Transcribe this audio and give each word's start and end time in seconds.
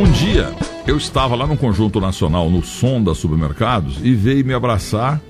Um 0.00 0.10
dia 0.12 0.50
eu 0.86 0.96
estava 0.96 1.36
lá 1.36 1.46
no 1.46 1.58
Conjunto 1.58 2.00
Nacional, 2.00 2.48
no 2.48 2.62
Sonda 2.62 3.12
Supermercados, 3.12 3.98
e 4.02 4.14
veio 4.14 4.46
me 4.46 4.54
abraçar 4.54 5.20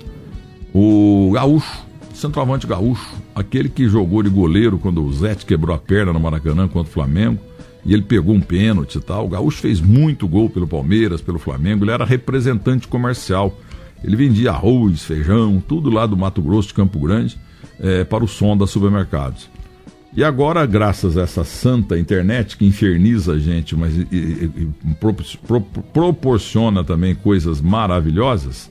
o 0.72 1.32
Gaúcho, 1.34 1.84
centroavante 2.14 2.68
Gaúcho, 2.68 3.16
aquele 3.34 3.68
que 3.68 3.88
jogou 3.88 4.22
de 4.22 4.30
goleiro 4.30 4.78
quando 4.78 5.04
o 5.04 5.12
Zete 5.12 5.44
quebrou 5.44 5.74
a 5.74 5.78
perna 5.78 6.12
no 6.12 6.20
Maracanã 6.20 6.68
contra 6.68 6.88
o 6.88 6.92
Flamengo, 6.94 7.40
e 7.84 7.92
ele 7.92 8.02
pegou 8.02 8.32
um 8.32 8.40
pênalti 8.40 8.98
e 8.98 9.00
tal. 9.00 9.26
O 9.26 9.30
Gaúcho 9.30 9.58
fez 9.58 9.80
muito 9.80 10.28
gol 10.28 10.48
pelo 10.48 10.68
Palmeiras, 10.68 11.20
pelo 11.20 11.40
Flamengo, 11.40 11.84
ele 11.84 11.90
era 11.90 12.04
representante 12.04 12.86
comercial. 12.86 13.58
Ele 14.04 14.14
vendia 14.14 14.52
arroz, 14.52 15.02
feijão, 15.02 15.60
tudo 15.66 15.90
lá 15.90 16.06
do 16.06 16.16
Mato 16.16 16.40
Grosso, 16.40 16.68
de 16.68 16.74
Campo 16.74 17.00
Grande, 17.00 17.36
é, 17.80 18.04
para 18.04 18.22
o 18.22 18.28
Sonda 18.28 18.68
Supermercados. 18.68 19.50
E 20.16 20.24
agora, 20.24 20.66
graças 20.66 21.16
a 21.16 21.22
essa 21.22 21.44
santa 21.44 21.96
internet 21.96 22.56
que 22.56 22.66
inferniza 22.66 23.34
a 23.34 23.38
gente, 23.38 23.76
mas 23.76 23.96
e, 23.96 24.04
e, 24.10 24.68
pro, 24.98 25.14
pro, 25.46 25.60
proporciona 25.60 26.82
também 26.82 27.14
coisas 27.14 27.60
maravilhosas, 27.60 28.70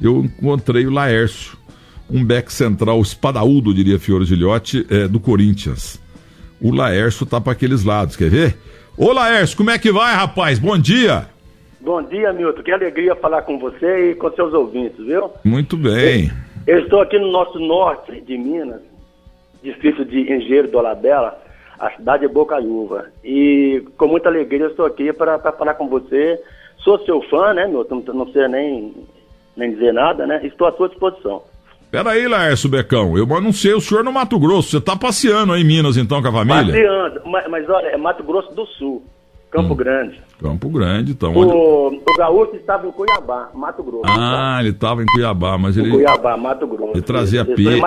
eu 0.00 0.24
encontrei 0.24 0.86
o 0.86 0.90
Laércio, 0.90 1.56
um 2.10 2.22
back 2.22 2.52
central 2.52 3.00
espadaúdo, 3.00 3.72
diria 3.72 3.98
Fiore 3.98 4.26
Gilhote, 4.26 4.86
é, 4.90 5.08
do 5.08 5.18
Corinthians. 5.18 6.00
O 6.60 6.74
Laércio 6.74 7.24
tá 7.24 7.40
para 7.40 7.52
aqueles 7.52 7.82
lados, 7.82 8.14
quer 8.14 8.28
ver? 8.28 8.56
Ô 8.98 9.12
Laércio, 9.12 9.56
como 9.56 9.70
é 9.70 9.78
que 9.78 9.90
vai, 9.90 10.14
rapaz? 10.14 10.58
Bom 10.58 10.76
dia! 10.78 11.26
Bom 11.80 12.02
dia, 12.02 12.32
Milton. 12.32 12.62
Que 12.62 12.72
alegria 12.72 13.14
falar 13.14 13.42
com 13.42 13.58
você 13.58 14.10
e 14.10 14.14
com 14.16 14.30
seus 14.32 14.52
ouvintes, 14.52 15.04
viu? 15.06 15.30
Muito 15.44 15.76
bem. 15.76 16.32
Eu, 16.66 16.78
eu 16.78 16.82
estou 16.82 17.00
aqui 17.00 17.16
no 17.16 17.30
nosso 17.30 17.60
norte 17.60 18.20
de 18.22 18.36
Minas, 18.36 18.80
distrito 19.62 20.04
de 20.04 20.20
Engenheiro 20.32 20.68
do 20.68 20.78
Olabella, 20.78 21.38
a 21.78 21.90
cidade 21.90 22.26
de 22.26 22.32
Bocaiúva. 22.32 23.06
E 23.24 23.84
com 23.96 24.08
muita 24.08 24.28
alegria 24.28 24.66
eu 24.66 24.70
estou 24.70 24.86
aqui 24.86 25.12
para 25.12 25.38
falar 25.52 25.74
com 25.74 25.88
você. 25.88 26.40
Sou 26.78 26.98
seu 27.04 27.20
fã, 27.22 27.52
né, 27.52 27.66
meu? 27.66 27.86
Não, 27.90 28.00
não 28.14 28.24
precisa 28.24 28.48
nem, 28.48 28.94
nem 29.56 29.72
dizer 29.72 29.92
nada, 29.92 30.26
né? 30.26 30.40
Estou 30.44 30.66
à 30.66 30.72
sua 30.72 30.88
disposição. 30.88 31.42
Peraí, 31.90 32.26
Laércio 32.26 32.68
Becão, 32.68 33.16
eu 33.16 33.24
anunciei 33.34 33.74
o 33.74 33.80
senhor 33.80 34.04
no 34.04 34.12
Mato 34.12 34.38
Grosso. 34.38 34.70
Você 34.70 34.78
está 34.78 34.96
passeando 34.96 35.52
aí 35.52 35.62
em 35.62 35.64
Minas, 35.64 35.96
então, 35.96 36.20
com 36.20 36.28
a 36.28 36.32
família? 36.32 36.64
Passeando, 36.64 37.22
mas, 37.26 37.48
mas 37.48 37.68
olha, 37.68 37.86
é 37.88 37.96
Mato 37.96 38.22
Grosso 38.22 38.52
do 38.54 38.66
Sul. 38.66 39.04
Campo 39.56 39.72
hum. 39.72 39.76
Grande. 39.76 40.22
Campo 40.40 40.68
Grande, 40.68 41.12
então. 41.12 41.32
O, 41.34 41.88
onde... 41.88 41.96
o 41.96 42.16
Gaúcho 42.16 42.56
estava 42.56 42.86
em 42.86 42.92
Cuiabá, 42.92 43.50
Mato 43.54 43.82
Grosso. 43.82 44.04
Ah, 44.06 44.58
ele 44.60 44.70
estava 44.70 45.02
em 45.02 45.06
Cuiabá, 45.06 45.56
mas 45.56 45.76
ele. 45.78 45.90
Cuiabá, 45.90 46.36
Mato 46.36 46.66
Grosso. 46.66 46.92
Ele 46.92 47.02
trazia 47.02 47.44
peixe. 47.44 47.82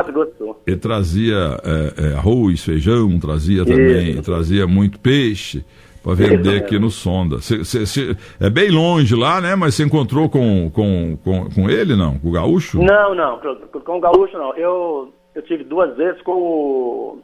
Ele 0.65 0.77
trazia 0.77 1.57
é, 1.63 1.93
é, 1.97 2.13
arroz, 2.15 2.63
feijão, 2.63 3.19
trazia 3.19 3.63
também. 3.63 4.19
Trazia 4.21 4.65
muito 4.65 4.99
peixe 4.99 5.63
para 6.03 6.15
vender 6.15 6.55
Isso 6.55 6.63
aqui 6.63 6.79
no 6.79 6.89
Sonda. 6.89 7.39
Cê, 7.39 7.63
cê, 7.63 7.85
cê, 7.85 8.17
é 8.39 8.49
bem 8.49 8.71
longe 8.71 9.15
lá, 9.15 9.39
né? 9.39 9.55
Mas 9.55 9.75
você 9.75 9.83
encontrou 9.83 10.27
com, 10.29 10.71
com, 10.71 11.17
com, 11.23 11.49
com 11.49 11.69
ele, 11.69 11.95
não? 11.95 12.17
Com 12.17 12.29
o 12.29 12.31
Gaúcho? 12.31 12.81
Não, 12.81 13.13
não. 13.13 13.39
Com, 13.39 13.79
com 13.79 13.97
o 13.97 14.01
Gaúcho, 14.01 14.37
não. 14.37 14.55
Eu, 14.55 15.13
eu 15.35 15.41
tive 15.43 15.63
duas 15.63 15.95
vezes 15.95 16.21
com 16.23 16.31
o, 16.31 17.19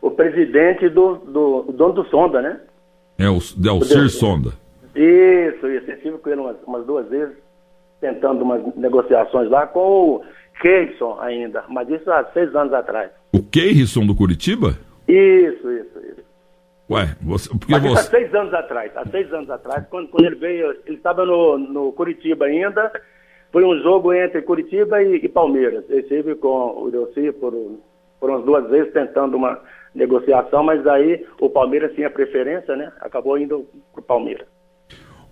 o 0.00 0.10
presidente 0.10 0.88
do, 0.88 1.16
do 1.16 1.64
o 1.68 1.72
dono 1.72 1.94
do 1.94 2.04
Sonda, 2.04 2.40
né? 2.40 2.60
É 3.20 3.28
o 3.28 3.38
Delcir 3.56 4.08
Sonda. 4.08 4.50
Isso, 4.94 5.66
isso. 5.68 5.90
Eu 5.90 5.94
estive 5.94 6.18
com 6.18 6.30
ele 6.30 6.40
umas, 6.40 6.56
umas, 6.66 6.86
duas 6.86 7.06
vezes, 7.08 7.36
tentando 8.00 8.42
umas 8.42 8.62
negociações 8.76 9.50
lá 9.50 9.66
com 9.66 9.80
o 9.80 10.24
Keirson 10.60 11.18
ainda, 11.20 11.62
mas 11.68 11.88
isso 11.90 12.10
há 12.10 12.24
seis 12.32 12.54
anos 12.54 12.72
atrás. 12.72 13.10
O 13.32 13.42
Keirson 13.42 14.06
do 14.06 14.14
Curitiba? 14.14 14.78
Isso, 15.06 15.70
isso, 15.70 15.98
isso. 15.98 16.30
Ué, 16.90 17.14
você, 17.20 17.48
porque 17.50 17.72
mas 17.72 17.82
você... 17.82 18.00
há 18.00 18.02
seis 18.04 18.34
anos 18.34 18.54
atrás, 18.54 18.90
há 18.96 19.04
seis 19.06 19.32
anos 19.32 19.50
atrás, 19.50 19.86
quando, 19.88 20.08
quando 20.08 20.24
ele 20.24 20.36
veio, 20.36 20.70
ele 20.86 20.96
estava 20.96 21.24
no, 21.24 21.58
no 21.58 21.92
Curitiba 21.92 22.46
ainda, 22.46 22.90
foi 23.52 23.64
um 23.64 23.80
jogo 23.82 24.12
entre 24.12 24.42
Curitiba 24.42 25.02
e, 25.02 25.16
e 25.16 25.28
Palmeiras. 25.28 25.84
Ele 25.88 26.00
esteve 26.00 26.34
com 26.36 26.82
o 26.82 26.90
Delci 26.90 27.32
por, 27.32 27.52
por 28.18 28.30
umas 28.30 28.44
duas 28.44 28.68
vezes 28.70 28.92
tentando 28.92 29.36
uma 29.36 29.60
negociação, 29.94 30.62
mas 30.62 30.86
aí 30.86 31.24
o 31.40 31.48
Palmeiras 31.48 31.92
tinha 31.94 32.10
preferência, 32.10 32.76
né? 32.76 32.92
Acabou 33.00 33.38
indo 33.38 33.66
para 33.92 34.00
o 34.00 34.04
Palmeiras. 34.04 34.46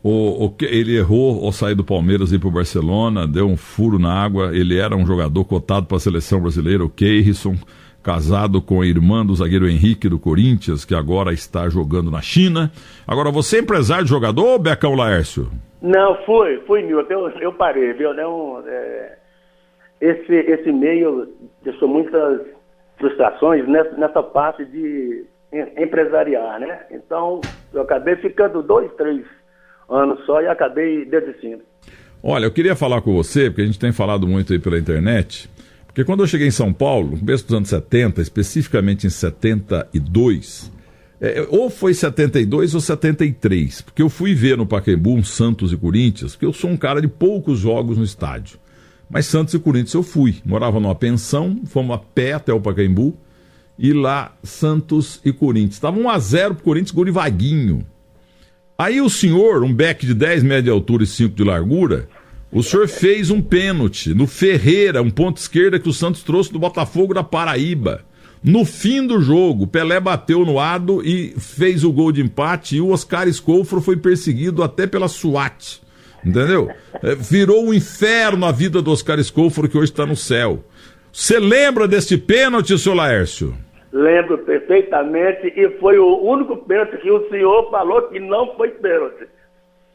O, 0.03 0.47
o, 0.47 0.55
ele 0.63 0.97
errou 0.97 1.45
ao 1.45 1.53
sair 1.53 1.75
do 1.75 1.85
Palmeiras 1.85 2.31
e 2.31 2.37
ir 2.37 2.39
para 2.39 2.49
o 2.49 2.53
Barcelona, 2.53 3.27
deu 3.27 3.47
um 3.47 3.57
furo 3.57 3.99
na 3.99 4.13
água. 4.13 4.57
Ele 4.57 4.79
era 4.79 4.97
um 4.97 5.07
jogador 5.07 5.45
cotado 5.45 5.87
para 5.87 5.97
a 5.97 6.01
seleção 6.01 6.41
brasileira, 6.41 6.85
o 6.85 6.89
Keirson, 6.89 7.55
casado 8.03 8.63
com 8.63 8.81
a 8.81 8.87
irmã 8.87 9.27
do 9.27 9.35
zagueiro 9.35 9.69
Henrique 9.69 10.09
do 10.09 10.19
Corinthians, 10.19 10.85
que 10.85 10.95
agora 10.95 11.33
está 11.33 11.69
jogando 11.69 12.11
na 12.11 12.21
China. 12.21 12.71
Agora, 13.07 13.31
você 13.31 13.57
é 13.57 13.61
empresário 13.61 14.05
de 14.05 14.11
jogador 14.11 14.59
Becão 14.59 14.95
Laércio? 14.95 15.51
Não, 15.83 16.17
fui, 16.25 16.59
fui, 16.67 16.83
Milton. 16.83 17.13
Eu, 17.13 17.29
eu 17.41 17.53
parei, 17.53 17.93
viu? 17.93 18.15
Não, 18.15 18.63
é, 18.67 19.19
esse, 20.01 20.33
esse 20.33 20.73
meio 20.73 21.29
deixou 21.63 21.89
muitas 21.89 22.41
frustrações 22.99 23.67
nessa, 23.67 23.93
nessa 23.93 24.23
parte 24.23 24.65
de 24.65 25.25
empresariar, 25.79 26.61
né? 26.61 26.81
Então, 26.91 27.41
eu 27.73 27.83
acabei 27.83 28.17
ficando 28.17 28.63
dois, 28.63 28.91
três 28.97 29.25
anos 29.89 30.25
só 30.27 30.43
e 30.43 30.49
acabei 30.49 31.05
desistindo. 31.05 31.63
Olha, 32.23 32.45
eu 32.45 32.51
queria 32.51 32.77
falar 32.77 33.01
com 33.01 33.15
você, 33.15 33.49
porque 33.49 33.63
a 33.63 33.67
gente 33.67 33.79
tem 33.79 33.93
falado 33.93 34.27
muito 34.27 34.53
aí 34.53 34.59
pela 34.59 34.79
internet, 34.79 35.49
porque 35.87 36.05
quando 36.05 36.23
eu 36.23 36.27
cheguei 36.27 36.49
em 36.49 36.53
São 36.53 36.73
Paulo, 36.73 37.13
no 37.13 37.19
começo 37.19 37.47
dos 37.47 37.57
anos 37.57 37.69
70, 37.69 38.21
especificamente 38.21 39.07
em 39.07 39.11
72, 39.11 40.71
é, 41.21 41.47
ou 41.49 41.71
foi 41.71 41.95
72 41.95 42.75
ou 42.75 42.81
73, 42.81 43.81
porque 43.81 44.03
eu 44.03 44.09
fui 44.09 44.35
ver 44.35 44.57
no 44.57 44.67
Pacaembu 44.67 45.15
um 45.15 45.25
Santos 45.25 45.73
e 45.73 45.77
Corinthians, 45.77 46.33
porque 46.33 46.47
eu 46.47 46.53
sou 46.53 46.71
um 46.71 46.77
cara 46.77 47.01
de 47.01 47.09
poucos 47.09 47.59
jogos 47.59 47.97
no 47.97 48.05
estádio. 48.05 48.59
Mas 49.11 49.27
Santos 49.27 49.55
e 49.55 49.59
Corinthians 49.59 49.95
eu 49.95 50.03
fui. 50.03 50.37
Morava 50.45 50.79
numa 50.79 50.95
pensão, 50.95 51.61
fomos 51.67 51.97
a 51.97 51.99
pé 51.99 52.35
até 52.35 52.53
o 52.53 52.61
Pacaembu. 52.61 53.17
E 53.79 53.93
lá, 53.93 54.37
Santos 54.43 55.21
e 55.25 55.33
Corinthians. 55.33 55.75
Estava 55.75 55.99
1x0 55.99 56.55
pro 56.55 56.65
Corinthians, 56.65 56.91
gol 56.91 57.05
de 57.05 57.11
vaguinho. 57.11 57.87
Aí 58.77 59.01
o 59.01 59.09
senhor, 59.09 59.65
um 59.65 59.73
beck 59.73 60.07
de 60.07 60.15
10 60.15 60.43
metros 60.43 60.65
de 60.65 60.71
altura 60.71 61.05
e 61.05 61.07
5 61.07 61.35
de 61.35 61.45
largura, 61.45 62.09
o 62.51 62.63
senhor 62.63 62.89
fez 62.89 63.31
um 63.31 63.43
pênalti 63.43 64.15
no 64.15 64.27
Ferreira, 64.27 65.03
um 65.03 65.11
ponto 65.11 65.39
esquerda 65.39 65.79
que 65.79 65.89
o 65.89 65.93
Santos 65.93 66.23
trouxe 66.23 66.53
do 66.53 66.59
Botafogo 66.59 67.13
da 67.13 67.23
Paraíba. 67.23 68.05
No 68.43 68.65
fim 68.65 69.05
do 69.07 69.21
jogo, 69.21 69.67
Pelé 69.67 69.99
bateu 69.99 70.45
no 70.45 70.61
ado 70.61 71.03
e 71.05 71.35
fez 71.39 71.83
o 71.83 71.93
gol 71.93 72.13
de 72.13 72.23
empate 72.23 72.77
e 72.77 72.81
o 72.81 72.91
Oscar 72.91 73.27
Escofro 73.27 73.81
foi 73.81 73.97
perseguido 73.97 74.63
até 74.63 74.87
pela 74.87 75.09
SWAT. 75.09 75.81
Entendeu? 76.25 76.71
É, 77.03 77.15
virou 77.15 77.65
um 77.65 77.73
inferno 77.73 78.45
a 78.47 78.53
vida 78.53 78.83
do 78.83 78.91
Oscar 78.91 79.19
Escoforo, 79.19 79.69
que 79.69 79.77
hoje 79.77 79.91
está 79.91 80.05
no 80.05 80.17
céu. 80.17 80.61
Você 81.13 81.39
lembra 81.39 81.89
desse 81.89 82.19
pênalti, 82.19 82.79
seu 82.79 82.95
Laércio? 82.95 83.55
Lembro 83.93 84.39
perfeitamente 84.39 85.53
e 85.57 85.69
foi 85.79 85.99
o 85.99 86.23
único 86.23 86.57
pênalti 86.59 86.99
que 86.99 87.11
o 87.11 87.29
senhor 87.31 87.71
falou 87.71 88.03
que 88.03 88.21
não 88.21 88.55
foi 88.57 88.69
pênalti. 88.69 89.27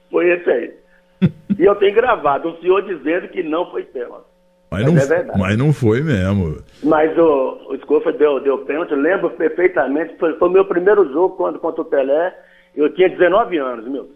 Foi 0.10 0.30
esse 0.30 0.50
aí. 0.50 0.74
e 1.60 1.64
eu 1.64 1.76
tenho 1.76 1.94
gravado 1.94 2.50
o 2.50 2.60
senhor 2.60 2.82
dizendo 2.84 3.28
que 3.28 3.44
não 3.44 3.70
foi 3.70 3.84
pênalti. 3.84 4.26
Mas, 4.72 4.92
mas, 4.92 5.10
não, 5.10 5.16
é 5.16 5.38
mas 5.38 5.58
não 5.58 5.72
foi 5.72 6.02
mesmo. 6.02 6.58
Mas 6.84 7.16
o, 7.16 7.60
o 7.70 7.76
Escofa 7.76 8.12
deu, 8.12 8.40
deu 8.40 8.58
pênalti, 8.60 8.96
lembro 8.96 9.30
perfeitamente. 9.30 10.16
Foi 10.18 10.34
o 10.34 10.50
meu 10.50 10.66
primeiro 10.66 11.08
jogo 11.14 11.36
quando, 11.36 11.60
contra 11.60 11.84
o 11.84 11.86
Pelé. 11.86 12.36
Eu 12.76 12.92
tinha 12.92 13.08
19 13.08 13.56
anos, 13.60 13.88
meu. 13.88 14.10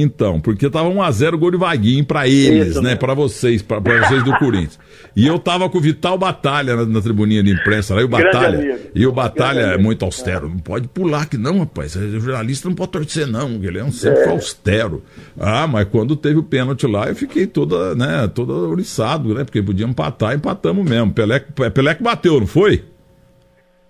Então, 0.00 0.40
porque 0.40 0.70
tava 0.70 0.88
1x0 0.88 1.36
gol 1.36 1.50
de 1.50 1.56
vaguinho 1.56 2.04
pra 2.04 2.26
eles, 2.26 2.68
Isso, 2.68 2.82
né? 2.82 2.96
Para 2.96 3.12
vocês, 3.12 3.60
para 3.60 3.78
vocês 3.78 4.24
do 4.24 4.36
Corinthians. 4.38 4.78
E 5.14 5.26
eu 5.26 5.38
tava 5.38 5.68
com 5.68 5.78
o 5.78 5.80
Vital 5.80 6.16
Batalha 6.16 6.74
na, 6.74 6.86
na 6.86 7.00
tribuninha 7.00 7.42
de 7.42 7.50
imprensa 7.50 7.94
lá, 7.94 8.00
e 8.00 8.04
o 8.04 8.08
Batalha. 8.08 8.78
E 8.94 9.06
o 9.06 9.12
Batalha 9.12 9.60
é 9.60 9.78
muito 9.78 10.04
austero. 10.04 10.48
Não 10.48 10.58
pode 10.58 10.88
pular 10.88 11.28
que 11.28 11.36
não, 11.36 11.58
rapaz. 11.58 11.94
O 11.96 12.20
jornalista 12.20 12.68
não 12.68 12.74
pode 12.74 12.92
torcer, 12.92 13.26
não. 13.26 13.62
Ele 13.62 13.78
é 13.78 13.84
um 13.84 13.92
sempre 13.92 14.22
é. 14.22 14.28
austero. 14.28 15.02
Ah, 15.38 15.66
mas 15.66 15.86
quando 15.88 16.16
teve 16.16 16.38
o 16.38 16.42
pênalti 16.42 16.86
lá, 16.86 17.08
eu 17.08 17.14
fiquei 17.14 17.46
toda, 17.46 17.94
né, 17.94 18.30
todo 18.34 18.68
ouriçado, 18.68 19.34
né? 19.34 19.44
Porque 19.44 19.62
podia 19.62 19.86
empatar, 19.86 20.34
empatamos 20.34 20.88
mesmo. 20.88 21.12
Pelé, 21.12 21.40
Pelé 21.74 21.94
que 21.94 22.02
bateu, 22.02 22.40
não 22.40 22.46
foi? 22.46 22.84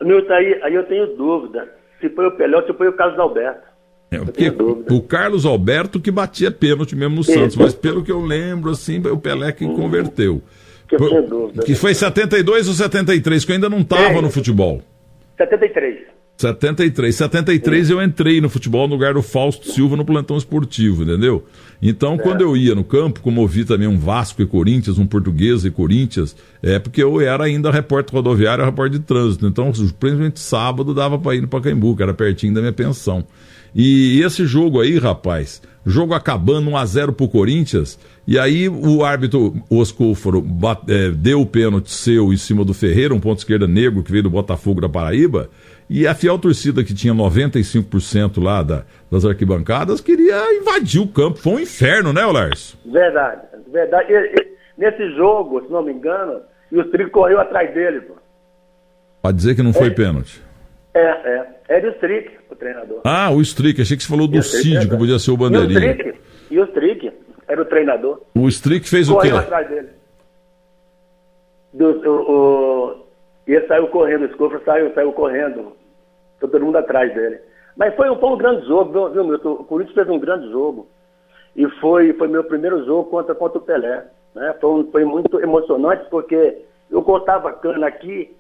Milton, 0.03 0.33
aí, 0.33 0.61
aí 0.63 0.75
eu 0.75 0.85
tenho 0.85 1.07
dúvida. 1.17 1.69
Se 2.01 2.09
foi 2.09 2.27
o 2.27 2.33
Pelé 2.33 2.57
ou 2.57 2.67
se 2.67 2.73
foi 2.73 2.89
o 2.89 2.93
Carlos 2.95 3.19
Alberto. 3.19 3.70
É, 4.11 4.19
porque 4.19 4.53
o 4.91 5.01
Carlos 5.03 5.47
Alberto 5.47 6.01
que 6.01 6.11
batia 6.11 6.51
pênalti 6.51 6.97
mesmo 6.97 7.17
no 7.17 7.25
Santos, 7.25 7.55
mas 7.55 7.73
pelo 7.73 8.03
que 8.03 8.11
eu 8.11 8.21
lembro, 8.21 8.71
assim, 8.71 8.99
o 8.99 9.19
Pelé 9.19 9.53
que 9.53 9.65
hum, 9.65 9.77
converteu. 9.77 10.43
Que, 10.89 10.97
Por, 10.97 11.53
que 11.65 11.75
foi 11.77 11.95
72 11.95 12.67
ou 12.67 12.75
73, 12.75 13.45
que 13.45 13.53
eu 13.53 13.55
ainda 13.55 13.69
não 13.69 13.81
estava 13.81 14.21
no 14.21 14.29
futebol. 14.29 14.83
73. 15.39 16.20
73. 16.41 17.15
73 17.15 17.87
Sim. 17.87 17.93
eu 17.93 18.03
entrei 18.03 18.41
no 18.41 18.49
futebol 18.49 18.89
no 18.89 18.95
lugar 18.95 19.15
do 19.15 19.23
Fausto 19.23 19.71
Silva 19.71 19.97
no 19.97 20.05
plantão 20.05 20.39
esportivo, 20.39 21.03
entendeu? 21.03 21.45
Então, 21.83 22.15
é. 22.15 22.19
quando 22.19 22.41
eu 22.41 22.57
ia 22.57 22.75
no 22.75 22.83
campo, 22.83 23.21
como 23.21 23.41
ouvi 23.41 23.65
também 23.65 23.87
um 23.87 23.99
Vasco 23.99 24.41
e 24.41 24.47
Corinthians, 24.47 24.99
um 24.99 25.07
Português 25.07 25.65
e 25.65 25.71
Corinthians, 25.71 26.35
é 26.63 26.79
porque 26.79 27.03
eu 27.03 27.21
era 27.21 27.45
ainda 27.45 27.71
repórter 27.71 28.15
rodoviário, 28.15 28.65
repórter 28.65 28.99
de 28.99 29.05
trânsito. 29.05 29.47
Então, 29.47 29.71
principalmente 29.71 30.41
sábado 30.41 30.95
dava 30.95 31.19
para 31.19 31.37
ir 31.37 31.43
no 31.43 31.49
Pacaembu, 31.49 31.95
que 31.95 32.03
era 32.03 32.15
pertinho 32.15 32.55
da 32.55 32.61
minha 32.61 32.73
pensão. 32.73 33.25
E 33.75 34.21
esse 34.23 34.47
jogo 34.47 34.81
aí, 34.81 34.99
rapaz, 34.99 35.63
jogo 35.87 36.15
acabando 36.15 36.71
1x0 36.71 37.13
pro 37.13 37.29
Corinthians, 37.29 37.99
e 38.27 38.39
aí 38.39 38.69
o 38.69 39.05
árbitro 39.05 39.63
Oscúforo 39.71 40.45
é, 40.89 41.11
deu 41.11 41.41
o 41.41 41.47
pênalti 41.47 41.91
seu 41.91 42.33
em 42.33 42.37
cima 42.37 42.65
do 42.65 42.75
Ferreira, 42.75 43.15
um 43.15 43.21
ponto 43.21 43.39
esquerda 43.39 43.67
negro 43.67 44.03
que 44.03 44.11
veio 44.11 44.25
do 44.25 44.31
Botafogo 44.31 44.81
da 44.81 44.89
Paraíba, 44.89 45.49
e 45.93 46.07
a 46.07 46.15
fiel 46.15 46.39
torcida 46.39 46.85
que 46.85 46.95
tinha 46.95 47.13
95% 47.13 48.41
lá 48.41 48.63
da, 48.63 48.85
das 49.11 49.25
arquibancadas 49.25 50.01
queria 50.01 50.41
invadir 50.55 51.03
o 51.03 51.09
campo. 51.09 51.41
Foi 51.41 51.55
um 51.55 51.59
inferno, 51.59 52.13
né, 52.13 52.25
Lars? 52.25 52.79
Verdade, 52.87 53.43
verdade. 53.67 54.13
E, 54.13 54.17
e, 54.17 54.57
nesse 54.79 55.11
jogo, 55.17 55.67
se 55.67 55.73
não 55.73 55.83
me 55.83 55.93
engano, 55.93 56.43
e 56.71 56.77
o 56.79 56.83
Strick 56.83 57.11
correu 57.11 57.41
atrás 57.41 57.75
dele, 57.75 58.03
pô. 58.03 58.15
Pra 59.21 59.33
dizer 59.33 59.57
que 59.57 59.65
não 59.65 59.73
foi 59.73 59.89
é, 59.89 59.91
pênalti. 59.91 60.41
É, 60.95 61.01
é. 61.01 61.47
Era 61.69 61.89
o 61.89 61.91
Strick, 61.95 62.37
o 62.49 62.55
treinador. 62.55 63.01
Ah, 63.05 63.31
o 63.31 63.41
Strick. 63.41 63.83
Achei 63.83 63.97
que 63.97 64.05
você 64.05 64.09
falou 64.09 64.29
do 64.29 64.41
Cid, 64.45 64.89
que 64.89 64.97
podia 64.97 65.19
ser 65.19 65.33
o 65.33 65.37
bandeirinha. 65.37 65.81
E 65.81 65.89
o 65.89 65.91
Strick, 65.91 66.19
e 66.53 66.61
o 66.61 66.65
Strick 66.67 67.13
era 67.49 67.63
o 67.63 67.65
treinador. 67.65 68.23
O 68.37 68.47
Strick 68.47 68.89
fez 68.89 69.09
correu 69.09 69.35
o 69.35 69.39
quê? 69.39 69.45
atrás 69.45 69.69
dele. 69.69 69.89
Do, 71.75 71.87
o, 72.09 72.31
o, 72.31 73.07
e 73.49 73.55
ele 73.55 73.67
saiu 73.67 73.89
correndo, 73.89 74.23
o 74.23 74.27
Escofra 74.27 74.61
saiu, 74.65 74.95
saiu 74.95 75.13
correndo. 75.13 75.80
Todo 76.41 76.65
mundo 76.65 76.77
atrás 76.77 77.13
dele. 77.15 77.41
Mas 77.77 77.95
foi, 77.95 78.15
foi 78.17 78.29
um 78.29 78.37
grande 78.37 78.67
jogo, 78.67 79.11
viu, 79.11 79.25
Milton? 79.25 79.53
O 79.53 79.65
Corinthians 79.65 79.95
fez 79.95 80.09
um 80.09 80.19
grande 80.19 80.51
jogo. 80.51 80.87
E 81.55 81.69
foi, 81.81 82.13
foi 82.15 82.29
meu 82.29 82.45
primeiro 82.45 82.85
jogo 82.85 83.11
contra, 83.11 83.35
contra 83.35 83.59
o 83.59 83.63
Pelé. 83.63 84.07
Né? 84.35 84.55
Foi, 84.61 84.85
foi 84.91 85.05
muito 85.05 85.41
emocionante, 85.41 86.09
porque 86.11 86.65
eu 86.91 87.03
cortava 87.03 87.53
cana 87.53 87.87
aqui 87.87 88.37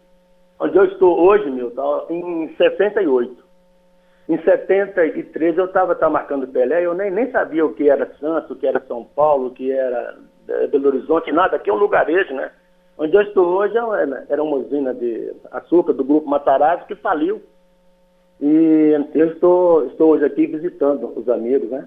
onde 0.58 0.76
eu 0.76 0.84
estou 0.84 1.18
hoje, 1.18 1.50
Milton, 1.50 2.06
em 2.10 2.54
68. 2.56 3.50
Em 4.28 4.38
73 4.42 5.58
eu 5.58 5.64
estava 5.64 5.94
tá 5.94 6.08
marcando 6.08 6.46
Pelé, 6.46 6.84
eu 6.84 6.94
nem, 6.94 7.10
nem 7.10 7.30
sabia 7.32 7.64
o 7.64 7.72
que 7.74 7.88
era 7.88 8.12
Santos, 8.20 8.50
o 8.50 8.56
que 8.56 8.66
era 8.66 8.80
São 8.86 9.04
Paulo, 9.04 9.48
o 9.48 9.50
que 9.50 9.72
era 9.72 10.16
é, 10.48 10.66
Belo 10.68 10.88
Horizonte, 10.88 11.32
nada. 11.32 11.56
Aqui 11.56 11.70
é 11.70 11.72
um 11.72 11.78
lugarejo, 11.78 12.34
né? 12.34 12.50
Onde 12.96 13.16
eu 13.16 13.22
estou 13.22 13.46
hoje 13.46 13.74
é 13.76 14.24
era 14.28 14.42
uma 14.42 14.58
usina 14.58 14.92
de 14.92 15.32
açúcar 15.50 15.94
do 15.94 16.04
grupo 16.04 16.28
Matarazzo 16.28 16.86
que 16.86 16.94
faliu. 16.94 17.42
E 18.42 18.96
eu 19.14 19.32
estou, 19.32 19.86
estou 19.86 20.12
hoje 20.12 20.24
aqui 20.24 20.46
visitando 20.46 21.12
os 21.16 21.28
amigos, 21.28 21.70
né? 21.70 21.86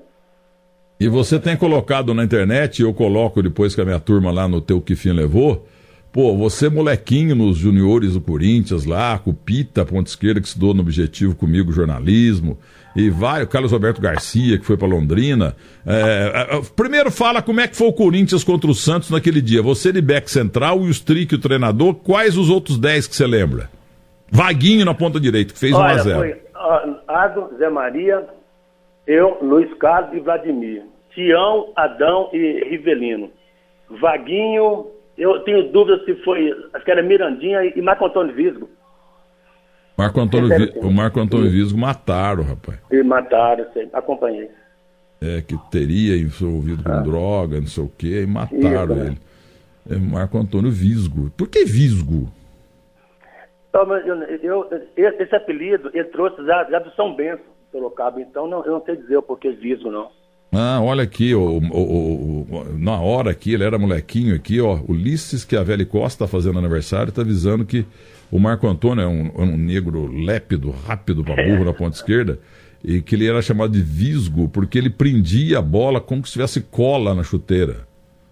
E 1.00 1.08
você 1.08 1.40
tem 1.40 1.58
colocado 1.58 2.14
na 2.14 2.24
internet, 2.24 2.82
eu 2.82 2.94
coloco 2.94 3.42
depois 3.42 3.74
que 3.76 3.82
a 3.82 3.86
minha 3.86 4.00
turma 4.00 4.32
lá 4.32 4.48
no 4.48 4.62
Teu 4.62 4.80
Que 4.80 4.96
Fim 4.96 5.12
Levou, 5.12 5.66
Pô, 6.14 6.38
você 6.38 6.70
molequinho 6.70 7.36
nos 7.36 7.58
juniores 7.58 8.14
do 8.14 8.22
Corinthians 8.22 8.86
lá, 8.86 9.18
com 9.18 9.32
o 9.32 9.34
Pita, 9.34 9.84
ponta 9.84 10.12
esquerda, 10.12 10.40
que 10.40 10.46
estudou 10.46 10.72
no 10.72 10.82
Objetivo 10.82 11.34
comigo, 11.34 11.72
jornalismo, 11.72 12.56
e 12.96 13.10
vai, 13.10 13.42
o 13.42 13.48
Carlos 13.48 13.72
Roberto 13.72 14.00
Garcia, 14.00 14.60
que 14.60 14.64
foi 14.64 14.78
para 14.78 14.88
Londrina. 14.88 15.56
É, 15.84 16.48
é, 16.52 16.62
primeiro 16.76 17.10
fala 17.10 17.42
como 17.42 17.62
é 17.62 17.68
que 17.68 17.76
foi 17.76 17.88
o 17.88 17.94
Corinthians 17.94 18.44
contra 18.44 18.70
o 18.70 18.76
Santos 18.76 19.10
naquele 19.10 19.42
dia. 19.42 19.64
Você 19.64 19.92
de 19.92 20.02
back 20.02 20.30
central 20.30 20.84
e 20.84 20.88
o 20.88 20.92
Strick, 20.92 21.34
o 21.34 21.40
treinador, 21.40 21.96
quais 21.96 22.38
os 22.38 22.48
outros 22.48 22.78
10 22.78 23.08
que 23.08 23.16
você 23.16 23.26
lembra? 23.26 23.68
Vaguinho 24.34 24.84
na 24.84 24.96
ponta 24.96 25.20
direita, 25.20 25.54
que 25.54 25.60
fez 25.60 25.74
1x0. 25.74 26.16
Foi 26.16 26.32
uh, 26.32 27.58
Zé 27.60 27.70
Maria, 27.70 28.28
eu, 29.06 29.38
Luiz 29.44 29.72
Carlos 29.76 30.12
e 30.18 30.20
Vladimir. 30.20 30.82
Tião, 31.14 31.72
Adão 31.76 32.30
e 32.34 32.68
Rivelino. 32.68 33.30
Vaguinho, 34.02 34.88
eu 35.16 35.40
tenho 35.42 35.72
dúvida 35.72 36.04
se 36.04 36.16
foi, 36.24 36.52
acho 36.74 36.84
que 36.84 36.90
era 36.90 37.04
Mirandinha 37.04 37.64
e 37.64 37.80
Marco 37.80 38.08
Antônio 38.08 38.34
Visgo. 38.34 38.68
Marco 39.96 40.20
Antônio, 40.20 40.50
Vi, 40.50 40.80
o 40.80 40.92
Marco 40.92 41.20
Antônio 41.20 41.52
Visgo 41.52 41.78
mataram, 41.78 42.44
rapaz. 42.44 42.80
E 42.92 43.04
mataram, 43.04 43.68
sei, 43.72 43.88
acompanhei. 43.94 44.50
É, 45.22 45.42
que 45.42 45.56
teria 45.70 46.18
envolvido 46.18 46.84
com 46.84 46.92
ah. 46.92 47.02
droga, 47.02 47.60
não 47.60 47.68
sei 47.68 47.84
o 47.84 47.92
quê, 47.96 48.24
e 48.24 48.26
mataram 48.26 48.96
Isso, 48.96 49.06
ele. 49.06 49.18
É 49.92 49.96
Marco 49.96 50.40
Antônio 50.40 50.72
Visgo. 50.72 51.30
Por 51.38 51.48
que 51.48 51.64
Visgo? 51.66 52.32
Eu, 53.74 53.90
eu, 54.44 54.70
esse 54.96 55.36
apelido 55.36 55.90
ele 55.94 56.04
trouxe 56.06 56.46
já, 56.46 56.64
já 56.70 56.80
do 56.80 56.92
São 56.92 57.16
Bento, 57.16 57.42
Sorocaba, 57.72 58.22
então 58.22 58.48
não, 58.48 58.64
eu 58.64 58.74
não 58.74 58.86
sei 58.86 58.96
dizer 58.96 59.18
o 59.18 59.24
porquê 59.24 59.52
Visgo, 59.52 59.90
não. 59.90 60.12
Ah, 60.56 60.80
olha 60.80 61.02
aqui, 61.02 61.34
o, 61.34 61.58
o, 61.58 62.42
o, 62.44 62.78
na 62.78 63.02
hora 63.02 63.32
aqui, 63.32 63.56
ele 63.56 63.64
era 63.64 63.80
molequinho 63.80 64.36
aqui, 64.36 64.62
ó. 64.62 64.78
Ulisses 64.88 65.44
que 65.44 65.58
a 65.58 65.64
Velha 65.64 65.84
Costa 65.84 66.24
está 66.24 66.28
fazendo 66.28 66.60
aniversário, 66.60 67.10
está 67.10 67.24
avisando 67.24 67.66
que 67.66 67.88
o 68.32 68.38
Marco 68.38 68.68
Antônio 68.68 69.04
é 69.04 69.08
um, 69.08 69.32
é 69.36 69.42
um 69.42 69.58
negro 69.58 70.06
lépido, 70.24 70.70
rápido 70.70 71.24
para 71.24 71.44
burro 71.44 71.66
na 71.66 71.74
ponta 71.74 71.96
esquerda, 71.96 72.38
e 72.84 73.02
que 73.02 73.16
ele 73.16 73.28
era 73.28 73.42
chamado 73.42 73.72
de 73.72 73.82
visgo, 73.82 74.48
porque 74.48 74.78
ele 74.78 74.92
prendia 74.92 75.58
a 75.58 75.62
bola 75.62 76.00
como 76.00 76.24
se 76.24 76.34
tivesse 76.34 76.62
cola 76.62 77.16
na 77.16 77.24
chuteira. 77.24 77.88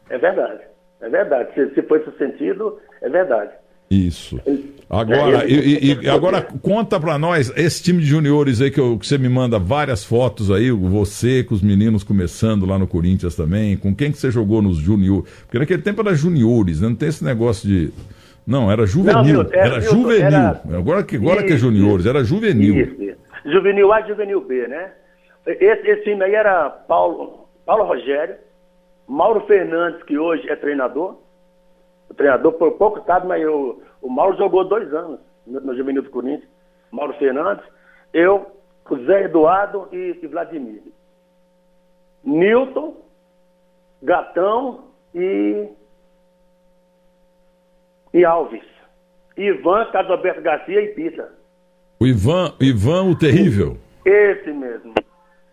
É 0.08 0.20
verdade, 0.20 0.62
é 1.02 1.10
verdade. 1.10 1.54
Se, 1.56 1.74
se 1.74 1.82
foi 1.82 2.02
esse 2.02 2.16
sentido, 2.20 2.78
é 3.02 3.10
verdade. 3.10 3.52
Isso. 3.92 4.40
Agora, 4.90 5.46
e, 5.48 6.02
e, 6.02 6.10
agora 6.10 6.42
conta 6.42 7.00
para 7.00 7.18
nós, 7.18 7.52
esse 7.56 7.82
time 7.82 8.00
de 8.00 8.06
juniores 8.06 8.62
aí 8.62 8.70
que, 8.70 8.80
eu, 8.80 8.98
que, 8.98 9.08
você 9.08 9.18
me 9.18 9.30
manda 9.30 9.58
várias 9.58 10.04
fotos 10.04 10.52
aí, 10.52 10.70
você 10.70 11.44
com 11.44 11.54
os 11.54 11.62
meninos 11.62 12.04
começando 12.04 12.66
lá 12.66 12.78
no 12.78 12.88
Corinthians 12.88 13.36
também, 13.36 13.78
com 13.78 13.96
quem 13.96 14.12
que 14.12 14.18
você 14.18 14.30
jogou 14.30 14.62
nos 14.62 14.78
juniores? 14.78 15.30
Porque 15.44 15.60
naquele 15.60 15.82
tempo 15.82 16.02
era 16.02 16.14
juniores, 16.14 16.82
né? 16.82 16.90
não 16.90 16.96
tem 16.96 17.08
esse 17.08 17.24
negócio 17.24 17.68
de... 17.68 17.90
Não, 18.46 18.72
era 18.72 18.86
juvenil, 18.86 19.44
não, 19.44 19.50
era, 19.54 19.76
era 19.76 19.82
juvenil. 19.82 20.26
Era... 20.26 20.62
Agora, 20.74 21.04
que, 21.04 21.16
agora 21.16 21.44
que 21.44 21.54
é 21.54 21.58
juniores, 21.58 22.06
era 22.06 22.24
juvenil. 22.24 22.76
Isso, 22.76 23.22
Juvenil 23.46 23.92
A 23.92 24.02
e 24.02 24.08
juvenil 24.08 24.42
B, 24.42 24.68
né? 24.68 24.92
Esse, 25.46 25.90
esse 25.90 26.04
time 26.04 26.24
aí 26.24 26.36
era 26.36 26.70
Paulo, 26.70 27.48
Paulo 27.66 27.86
Rogério, 27.86 28.36
Mauro 29.08 29.42
Fernandes, 29.48 30.04
que 30.04 30.18
hoje 30.18 30.50
é 30.50 30.56
treinador, 30.56 31.18
o 32.12 32.14
treinador 32.14 32.52
por 32.54 32.72
pouco 32.74 33.02
sabe, 33.06 33.26
mas 33.26 33.42
eu, 33.42 33.82
o 34.02 34.10
Mauro 34.10 34.38
jogou 34.38 34.66
dois 34.66 34.94
anos 34.94 35.20
no, 35.48 35.62
no 35.62 35.76
Juvenil 35.76 36.04
do 36.04 36.10
Corinthians. 36.10 36.50
Mauro 36.92 37.14
Fernandes, 37.14 37.64
eu, 38.14 38.52
o 38.90 38.98
Zé 39.06 39.24
Eduardo 39.24 39.88
e, 39.94 40.20
e 40.22 40.28
Vladimir. 40.28 40.84
Newton, 42.22 42.98
Gatão 44.04 44.88
e, 45.16 45.70
e 48.14 48.26
Alves. 48.26 48.66
Ivan, 49.38 49.86
Carlos 49.92 50.12
Alberto 50.12 50.42
Garcia 50.42 50.82
e 50.82 50.90
Pita. 50.90 51.32
O 51.98 52.06
Ivan, 52.06 52.54
Ivan 52.60 53.12
o 53.12 53.18
Terrível? 53.18 53.78
Esse 54.04 54.52
mesmo. 54.52 54.94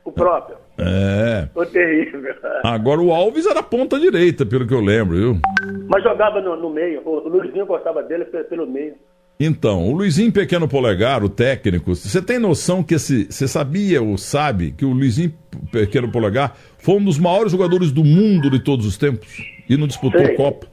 O 0.05 0.11
próprio. 0.11 0.57
É. 0.79 1.49
Foi 1.53 1.67
terrível. 1.67 2.35
Agora 2.65 3.01
o 3.01 3.13
Alves 3.13 3.47
era 3.47 3.63
ponta 3.63 3.99
direita, 3.99 4.47
pelo 4.47 4.67
que 4.67 4.75
eu 4.75 4.81
lembro, 4.81 5.17
viu? 5.17 5.41
Mas 5.89 6.03
jogava 6.03 6.41
no, 6.41 6.57
no 6.57 6.71
meio. 6.71 7.03
O 7.05 7.29
Luizinho 7.29 7.67
gostava 7.67 8.03
dele 8.03 8.25
pelo 8.25 8.67
meio. 8.67 8.95
Então, 9.41 9.89
o 9.89 9.93
Luizinho 9.93 10.33
Pequeno 10.33 10.69
Polegar, 10.69 11.23
o 11.23 11.29
técnico, 11.29 11.95
você 11.95 12.21
tem 12.21 12.41
noção 12.41 12.83
que 12.83 12.95
esse. 12.95 13.27
Você 13.27 13.47
sabia 13.47 14.03
ou 14.03 14.19
sabe 14.19 14.73
que 14.73 14.85
o 14.85 14.93
Luizinho 14.93 15.33
Pequeno 15.71 16.11
Polegar 16.11 16.57
foi 16.79 16.97
um 16.97 17.05
dos 17.05 17.19
maiores 17.19 17.53
jogadores 17.53 17.93
do 17.93 18.05
mundo 18.05 18.51
de 18.51 18.63
todos 18.63 18.85
os 18.85 18.99
tempos 18.99 19.29
e 19.69 19.77
não 19.77 19.87
disputou 19.87 20.25
Sei. 20.25 20.35
Copa? 20.35 20.67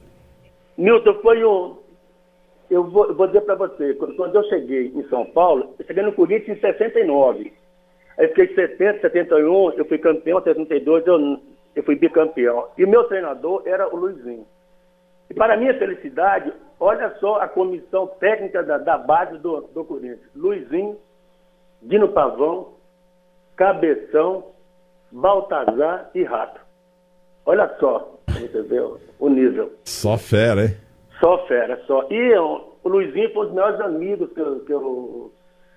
Milton, 0.77 1.13
foi 1.21 1.45
um. 1.45 1.77
Eu 2.69 2.89
vou, 2.89 3.13
vou 3.13 3.27
dizer 3.27 3.41
para 3.41 3.53
você, 3.53 3.93
quando 3.93 4.35
eu 4.35 4.43
cheguei 4.45 4.91
em 4.95 5.03
São 5.09 5.25
Paulo, 5.25 5.75
eu 5.77 5.85
cheguei 5.85 6.01
no 6.01 6.11
Corinthians 6.13 6.57
em 6.57 6.61
69. 6.61 7.53
Aí 8.17 8.27
fiquei 8.29 8.47
de 8.47 8.55
70, 8.55 9.01
71, 9.01 9.71
eu 9.73 9.85
fui 9.85 9.97
campeão, 9.97 10.41
72 10.41 11.05
eu, 11.05 11.39
eu 11.75 11.83
fui 11.83 11.95
bicampeão. 11.95 12.69
E 12.77 12.85
o 12.85 12.87
meu 12.87 13.03
treinador 13.05 13.63
era 13.65 13.93
o 13.93 13.97
Luizinho. 13.97 14.45
E 15.29 15.33
para 15.33 15.57
minha 15.57 15.77
felicidade, 15.77 16.53
olha 16.79 17.13
só 17.19 17.41
a 17.41 17.47
comissão 17.47 18.07
técnica 18.07 18.63
da, 18.63 18.77
da 18.77 18.97
base 18.97 19.37
do, 19.39 19.61
do 19.73 19.83
Corinthians. 19.83 20.29
Luizinho, 20.35 20.97
Dino 21.81 22.09
Pavão, 22.09 22.73
Cabeção, 23.55 24.51
Baltazar 25.11 26.09
e 26.13 26.23
Rato. 26.23 26.61
Olha 27.45 27.67
só, 27.79 28.17
você 28.27 28.61
vê 28.63 28.79
o 29.19 29.29
nível. 29.29 29.73
Só 29.83 30.17
fera, 30.17 30.65
hein? 30.65 30.77
Só 31.19 31.45
fera, 31.47 31.81
só. 31.85 32.07
E 32.09 32.37
o 32.37 32.89
Luizinho 32.89 33.31
foi 33.33 33.43
um 33.43 33.45
dos 33.45 33.55
melhores 33.55 33.79
amigos 33.81 34.31
que 34.33 34.39
eu, 34.39 34.59
que 34.61 34.73
eu, 34.73 35.31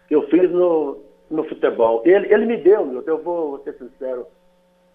que 0.08 0.14
eu 0.14 0.22
fiz 0.28 0.50
no, 0.50 0.98
no 1.30 1.44
futebol. 1.44 2.02
Ele, 2.04 2.32
ele 2.32 2.46
me 2.46 2.56
deu, 2.56 2.84
meu, 2.84 3.02
eu 3.06 3.22
vou, 3.22 3.50
vou 3.50 3.58
ser 3.64 3.74
sincero 3.74 4.26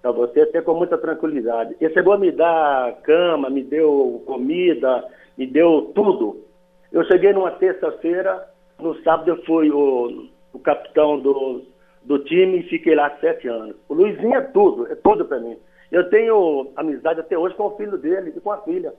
para 0.02 0.12
você, 0.12 0.42
até 0.42 0.62
com 0.62 0.74
muita 0.74 0.98
tranquilidade. 0.98 1.76
Ele 1.80 1.94
chegou 1.94 2.14
a 2.14 2.18
me 2.18 2.32
dar 2.32 2.94
cama, 3.04 3.50
me 3.50 3.64
deu 3.64 4.22
comida, 4.26 5.06
me 5.38 5.48
deu 5.48 5.92
tudo. 5.96 6.44
Eu 6.92 7.04
cheguei 7.06 7.34
numa 7.34 7.52
terça-feira, 7.52 8.48
no 8.80 8.96
sábado 9.04 9.30
eu 9.30 9.44
fui 9.44 9.72
o, 9.72 10.28
o 10.52 10.60
capitão 10.60 11.20
do, 11.20 11.62
do 12.04 12.20
time 12.20 12.60
e 12.60 12.70
fiquei 12.70 12.96
lá 12.96 13.16
sete 13.22 13.48
anos. 13.48 13.76
O 13.88 13.94
Luizinho 13.94 14.36
é 14.36 14.42
tudo, 14.42 14.92
é 14.92 14.96
tudo 14.96 15.26
para 15.26 15.40
mim. 15.40 15.58
Eu 15.92 16.10
tenho 16.10 16.72
amizade 16.76 17.20
até 17.20 17.38
hoje 17.38 17.56
com 17.56 17.68
o 17.68 17.78
filho 17.78 17.98
dele 17.98 18.34
e 18.36 18.40
com 18.42 18.52
a 18.52 18.58
filha. 18.58 18.94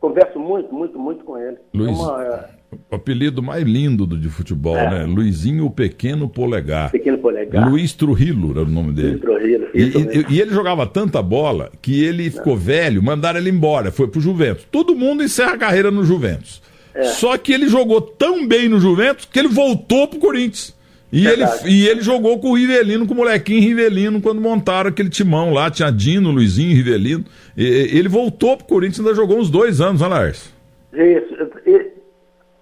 Converso 0.00 0.38
muito, 0.38 0.72
muito, 0.72 0.98
muito 0.98 1.24
com 1.24 1.36
ele. 1.36 1.58
Luiz, 1.74 1.98
é 1.98 2.02
uma, 2.02 2.48
O 2.90 2.96
apelido 2.96 3.42
mais 3.42 3.64
lindo 3.64 4.06
do, 4.06 4.16
de 4.16 4.28
futebol, 4.28 4.76
é. 4.76 4.90
né? 4.90 5.04
Luizinho 5.04 5.70
Pequeno 5.70 6.28
Polegar. 6.28 6.90
Pequeno 6.90 7.16
Polegar. 7.18 7.70
Luiz 7.70 7.94
Trujillo 7.94 8.50
era 8.50 8.62
o 8.62 8.70
nome 8.70 8.92
dele. 8.92 9.08
Luiz 9.08 9.20
Trujillo. 9.20 9.68
E, 9.74 9.80
e, 9.80 10.34
e, 10.34 10.40
ele 10.40 10.50
jogava 10.50 10.86
tanta 10.86 11.22
bola 11.22 11.70
que 11.80 12.04
ele 12.04 12.30
ficou 12.30 12.56
velho, 12.56 13.02
mandaram 13.02 13.38
ele 13.38 13.50
embora, 13.50 13.90
foi 13.90 14.08
pro 14.08 14.20
Juventus. 14.20 14.66
Todo 14.70 14.94
mundo 14.94 15.22
encerra 15.22 15.52
a 15.52 15.58
carreira 15.58 15.90
no 15.90 16.04
Juventus. 16.04 16.62
É. 16.94 17.04
Só 17.04 17.38
que 17.38 17.52
ele 17.52 17.68
jogou 17.68 18.00
tão 18.00 18.46
bem 18.46 18.68
no 18.68 18.80
Juventus 18.80 19.24
que 19.24 19.38
ele 19.38 19.48
voltou 19.48 20.08
pro 20.08 20.18
Corinthians. 20.18 20.76
E 21.10 21.26
ele, 21.26 21.42
e 21.66 21.88
ele 21.88 22.02
jogou 22.02 22.38
com 22.38 22.50
o 22.50 22.54
Rivelino, 22.54 23.06
com 23.06 23.14
o 23.14 23.16
molequinho 23.16 23.62
Rivelino, 23.62 24.20
quando 24.20 24.42
montaram 24.42 24.90
aquele 24.90 25.08
timão 25.08 25.54
lá, 25.54 25.70
tinha 25.70 25.90
Dino, 25.90 26.30
Luizinho, 26.30 26.74
Rivelino. 26.74 27.24
E, 27.56 27.64
ele 27.64 28.08
voltou 28.08 28.58
pro 28.58 28.66
Corinthians 28.66 28.98
e 28.98 29.00
ainda 29.00 29.14
jogou 29.14 29.38
uns 29.38 29.48
dois 29.48 29.80
anos, 29.80 30.02
né, 30.02 30.06
Lars? 30.06 30.52
Isso. 30.92 31.34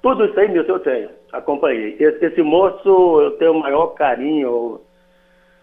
Tudo 0.07 0.25
isso 0.25 0.39
aí, 0.39 0.49
Milton, 0.49 0.75
eu 0.75 0.79
tenho. 0.79 1.11
Acompanhei. 1.33 1.97
Esse, 1.99 2.27
esse, 2.27 2.41
moço, 2.41 3.21
eu 3.21 3.33
tenho 3.39 3.51
o 3.51 3.59
maior 3.59 3.89
carinho 3.89 4.81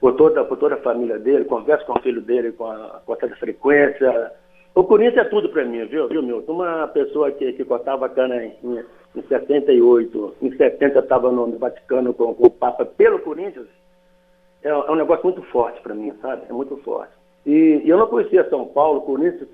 por 0.01 0.17
toda, 0.17 0.43
por 0.43 0.57
toda 0.57 0.75
a 0.75 0.81
família 0.81 1.17
dele, 1.17 1.45
converso 1.45 1.85
com 1.85 1.93
o 1.93 2.01
filho 2.01 2.19
dele 2.19 2.51
com, 2.51 2.65
a, 2.65 2.99
com 3.05 3.15
certa 3.15 3.37
frequência. 3.37 4.33
O 4.75 4.83
Corinthians 4.83 5.25
é 5.25 5.29
tudo 5.29 5.47
para 5.47 5.63
mim, 5.63 5.85
viu, 5.85 6.09
viu, 6.09 6.21
Milton? 6.21 6.51
Uma 6.51 6.89
pessoa 6.89 7.31
que, 7.31 7.53
que 7.53 7.63
cortava 7.63 8.09
cana 8.09 8.43
em, 8.43 8.53
em, 8.61 8.83
em 9.15 9.21
68, 9.21 10.35
em 10.41 10.57
70 10.57 10.99
estava 10.99 11.31
no 11.31 11.57
Vaticano 11.57 12.13
com, 12.13 12.33
com, 12.33 12.47
o 12.47 12.51
Papa 12.51 12.83
pelo 12.83 13.19
Corinthians, 13.19 13.67
é, 14.61 14.67
é 14.67 14.91
um 14.91 14.95
negócio 14.95 15.23
muito 15.23 15.41
forte 15.43 15.81
para 15.81 15.95
mim, 15.95 16.11
sabe? 16.21 16.41
É 16.49 16.51
muito 16.51 16.75
forte. 16.83 17.13
E, 17.45 17.81
e, 17.85 17.89
eu 17.89 17.97
não 17.97 18.07
conhecia 18.07 18.49
São 18.49 18.65
Paulo, 18.65 19.03
Corinthians, 19.03 19.47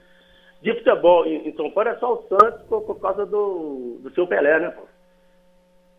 de 0.61 0.73
futebol 0.75 1.25
em, 1.25 1.53
São 1.55 1.71
Paulo 1.71 1.89
é 1.89 1.95
só 1.95 2.13
o 2.13 2.27
Santos 2.27 2.61
por, 2.67 2.81
por 2.81 2.99
causa 2.99 3.25
do, 3.25 3.99
do 4.03 4.11
seu 4.13 4.27
Pelé, 4.27 4.59
né, 4.59 4.69
pô? 4.69 4.83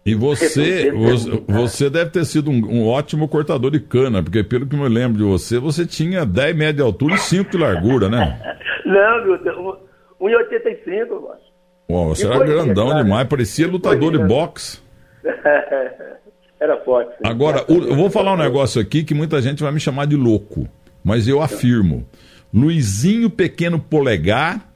E 0.04 0.14
você, 0.14 0.90
você 1.46 1.90
deve 1.90 2.10
ter 2.10 2.24
sido 2.24 2.50
um, 2.50 2.54
um, 2.54 2.88
ótimo 2.88 3.28
cortador 3.28 3.70
de 3.70 3.80
cana, 3.80 4.22
porque 4.22 4.42
pelo 4.42 4.66
que 4.66 4.74
eu 4.74 4.80
me 4.80 4.88
lembro 4.88 5.18
de 5.18 5.24
você, 5.24 5.58
você 5.58 5.86
tinha 5.86 6.24
10 6.24 6.56
metros 6.56 6.76
de 6.76 6.82
altura 6.82 7.14
e 7.14 7.18
5 7.18 7.50
de 7.50 7.58
largura, 7.58 8.08
né? 8.08 8.58
Não, 8.86 9.24
meu 9.24 9.38
Deus, 9.42 9.78
1,85, 10.20 10.86
eu 11.10 11.32
acho. 11.32 11.50
Uau, 11.90 12.08
você 12.08 12.26
era 12.26 12.38
grandão 12.38 12.88
cara. 12.88 13.02
demais, 13.02 13.28
parecia 13.28 13.66
lutador 13.66 14.12
de 14.12 14.18
boxe. 14.18 14.80
Era 16.60 16.76
forte. 16.84 17.10
Sim. 17.12 17.22
Agora, 17.24 17.64
eu 17.68 17.96
vou 17.96 18.10
falar 18.10 18.34
um 18.34 18.36
negócio 18.36 18.80
aqui 18.82 19.02
que 19.02 19.14
muita 19.14 19.40
gente 19.40 19.62
vai 19.62 19.72
me 19.72 19.80
chamar 19.80 20.06
de 20.06 20.14
louco, 20.14 20.68
mas 21.02 21.26
eu 21.26 21.40
afirmo. 21.40 22.06
Luizinho 22.52 23.30
Pequeno 23.30 23.78
Polegar, 23.78 24.68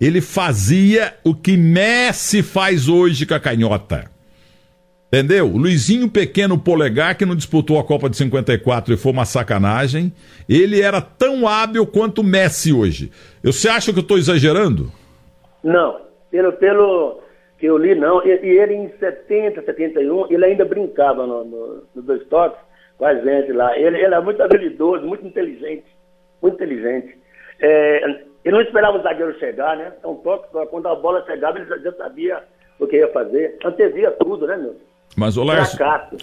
ele 0.00 0.20
fazia 0.20 1.14
o 1.24 1.34
que 1.34 1.56
Messi 1.56 2.42
faz 2.42 2.88
hoje 2.88 3.26
com 3.26 3.34
a 3.34 3.40
canhota. 3.40 4.10
Entendeu? 5.12 5.48
Luizinho 5.48 6.08
Pequeno 6.08 6.56
Polegar, 6.56 7.18
que 7.18 7.26
não 7.26 7.34
disputou 7.34 7.80
a 7.80 7.84
Copa 7.84 8.08
de 8.08 8.16
54 8.16 8.94
e 8.94 8.96
foi 8.96 9.10
uma 9.10 9.24
sacanagem, 9.24 10.12
ele 10.48 10.80
era 10.80 11.00
tão 11.00 11.48
hábil 11.48 11.84
quanto 11.84 12.22
Messi 12.22 12.72
hoje. 12.72 13.10
Você 13.42 13.68
acha 13.68 13.92
que 13.92 13.98
eu 13.98 14.02
estou 14.02 14.16
exagerando? 14.16 14.90
Não. 15.64 16.00
Pelo, 16.30 16.52
pelo 16.52 17.20
que 17.58 17.66
eu 17.66 17.76
li, 17.76 17.96
não. 17.96 18.24
E, 18.24 18.30
ele 18.30 18.74
em 18.74 18.88
70, 19.00 19.62
71, 19.64 20.32
ele 20.32 20.44
ainda 20.44 20.64
brincava 20.64 21.26
no, 21.26 21.44
no, 21.44 21.82
no 21.92 22.02
dois 22.02 22.24
toques 22.28 22.60
com 22.96 23.04
a 23.04 23.14
gente 23.14 23.52
lá. 23.52 23.76
Ele, 23.76 23.96
ele 23.96 24.06
era 24.06 24.20
muito 24.20 24.40
habilidoso, 24.40 25.04
muito 25.04 25.26
inteligente. 25.26 25.86
Muito 26.40 26.54
inteligente. 26.54 27.18
É, 27.60 28.02
ele 28.44 28.56
não 28.56 28.62
esperava 28.62 28.98
o 28.98 29.02
zagueiro 29.02 29.38
chegar, 29.38 29.76
né? 29.76 29.92
Então, 29.98 30.14
toque, 30.16 30.48
quando 30.70 30.88
a 30.88 30.94
bola 30.94 31.24
chegava, 31.26 31.58
ele 31.58 31.66
já, 31.82 31.92
sabia 31.92 32.42
o 32.78 32.86
que 32.86 32.96
ia 32.96 33.12
fazer. 33.12 33.58
Antevia 33.64 34.10
tudo, 34.12 34.46
né, 34.46 34.56
meu? 34.56 34.76
Mas, 35.16 35.36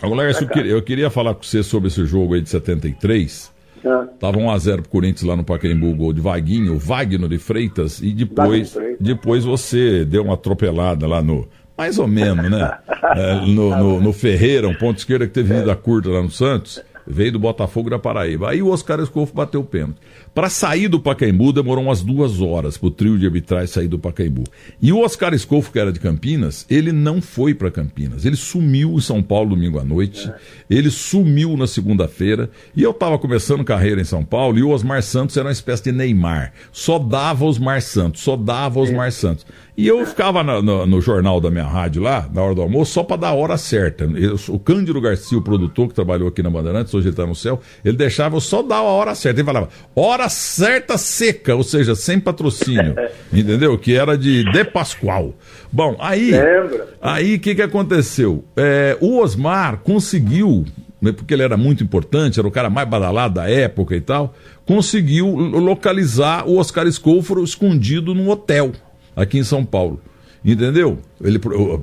o 0.09 0.15
Lércio, 0.15 0.45
eu, 0.45 0.49
queria, 0.49 0.71
eu 0.71 0.81
queria 0.81 1.09
falar 1.09 1.35
com 1.35 1.43
você 1.43 1.61
sobre 1.61 1.89
esse 1.89 2.05
jogo 2.05 2.33
aí 2.33 2.41
de 2.41 2.49
73. 2.49 3.53
Ah. 3.85 4.07
Tava 4.19 4.37
1x0 4.37 4.81
pro 4.81 4.89
Corinthians 4.89 5.23
lá 5.23 5.35
no 5.35 5.43
Pacaembu, 5.43 5.95
gol 5.95 6.13
de 6.13 6.21
Vaguinho, 6.21 6.77
Wagner 6.77 7.29
de 7.29 7.37
Freitas, 7.37 8.01
e 8.01 8.11
depois, 8.11 8.75
depois 8.99 9.45
você 9.45 10.03
deu 10.03 10.23
uma 10.23 10.33
atropelada 10.33 11.07
lá 11.07 11.21
no. 11.21 11.47
Mais 11.77 11.99
ou 11.99 12.07
menos, 12.07 12.49
né? 12.49 12.75
é, 13.15 13.45
no, 13.45 13.75
no, 13.77 14.01
no, 14.01 14.13
Ferreira, 14.13 14.67
um 14.67 14.73
ponto 14.73 14.97
esquerda 14.97 15.27
que 15.27 15.33
teve 15.33 15.53
vida 15.53 15.75
curta 15.75 16.09
lá 16.09 16.23
no 16.23 16.31
Santos. 16.31 16.83
Veio 17.05 17.33
do 17.33 17.39
Botafogo 17.39 17.89
da 17.89 17.97
Paraíba. 17.97 18.49
Aí 18.49 18.61
o 18.61 18.69
Oscar 18.69 18.99
Escofo 18.99 19.33
bateu 19.33 19.61
o 19.61 19.63
pênalti. 19.63 19.97
Para 20.37 20.51
sair 20.51 20.87
do 20.87 20.99
Pacaembu 20.99 21.51
demorou 21.51 21.85
umas 21.85 22.03
duas 22.03 22.39
horas 22.39 22.77
para 22.77 22.85
o 22.85 22.91
trio 22.91 23.17
de 23.17 23.25
arbitrais 23.25 23.71
sair 23.71 23.87
do 23.87 23.97
Pacaembu. 23.97 24.43
E 24.79 24.93
o 24.93 24.99
Oscar 24.99 25.33
Escofo, 25.33 25.71
que 25.71 25.79
era 25.79 25.91
de 25.91 25.99
Campinas, 25.99 26.63
ele 26.69 26.91
não 26.91 27.19
foi 27.19 27.55
para 27.55 27.71
Campinas. 27.71 28.23
Ele 28.23 28.35
sumiu 28.35 28.93
em 28.93 29.01
São 29.01 29.23
Paulo 29.23 29.55
domingo 29.55 29.79
à 29.79 29.83
noite. 29.83 30.31
Ele 30.69 30.91
sumiu 30.91 31.57
na 31.57 31.65
segunda-feira. 31.65 32.51
E 32.75 32.83
eu 32.83 32.91
estava 32.91 33.17
começando 33.17 33.63
carreira 33.63 33.99
em 33.99 34.03
São 34.03 34.23
Paulo 34.23 34.59
e 34.59 34.61
o 34.61 34.69
Osmar 34.69 35.01
Santos 35.01 35.35
era 35.35 35.47
uma 35.47 35.51
espécie 35.51 35.85
de 35.85 35.91
Neymar. 35.91 36.53
Só 36.71 36.99
dava 36.99 37.43
Osmar 37.43 37.81
Santos, 37.81 38.21
só 38.21 38.37
dava 38.37 38.79
Osmar 38.79 39.11
Santos. 39.11 39.43
E 39.77 39.87
eu 39.87 40.03
ficava 40.07 40.43
no, 40.43 40.59
no, 40.59 40.87
no, 40.87 40.99
jornal 40.99 41.39
da 41.39 41.51
minha 41.51 41.67
rádio 41.67 42.01
lá, 42.01 42.27
na 42.33 42.41
hora 42.41 42.55
do 42.55 42.63
almoço, 42.63 42.93
só 42.93 43.03
para 43.03 43.17
dar 43.17 43.27
a 43.27 43.33
hora 43.35 43.57
certa. 43.57 44.05
Eu, 44.05 44.35
o 44.49 44.57
Cândido 44.57 44.99
Garcia, 44.99 45.37
o 45.37 45.41
produtor 45.41 45.87
que 45.87 45.93
trabalhou 45.93 46.27
aqui 46.27 46.41
na 46.41 46.49
Bandeirantes, 46.49 46.91
hoje 46.95 47.05
ele 47.05 47.13
está 47.13 47.27
no 47.27 47.35
céu, 47.35 47.61
ele 47.85 47.95
deixava 47.95 48.35
eu 48.35 48.41
só 48.41 48.63
dar 48.63 48.77
a 48.77 48.81
hora 48.81 49.13
certa. 49.13 49.39
Ele 49.39 49.45
falava, 49.45 49.69
hora 49.95 50.26
certa 50.29 50.97
seca, 50.97 51.55
ou 51.55 51.63
seja, 51.63 51.95
sem 51.95 52.19
patrocínio. 52.19 52.95
entendeu? 53.31 53.77
Que 53.77 53.95
era 53.95 54.17
de 54.17 54.43
De 54.51 54.63
Pascoal. 54.63 55.33
Bom, 55.71 55.95
aí. 55.99 56.31
Lembra? 56.31 56.87
Aí 57.01 57.35
o 57.35 57.39
que, 57.39 57.55
que 57.55 57.61
aconteceu? 57.61 58.43
É, 58.55 58.97
o 58.99 59.19
Osmar 59.19 59.77
conseguiu 59.79 60.65
né, 61.01 61.11
porque 61.11 61.33
ele 61.33 61.43
era 61.43 61.55
muito 61.55 61.83
importante, 61.83 62.39
era 62.39 62.47
o 62.47 62.51
cara 62.51 62.69
mais 62.69 62.87
badalado 62.87 63.35
da 63.35 63.49
época 63.49 63.95
e 63.95 64.01
tal, 64.01 64.33
conseguiu 64.65 65.27
localizar 65.27 66.47
o 66.47 66.57
Oscar 66.57 66.91
Scoforo 66.91 67.43
escondido 67.43 68.15
num 68.15 68.29
hotel 68.29 68.71
aqui 69.15 69.37
em 69.37 69.43
São 69.43 69.63
Paulo. 69.63 70.01
Entendeu? 70.43 70.99
Ele, 71.21 71.39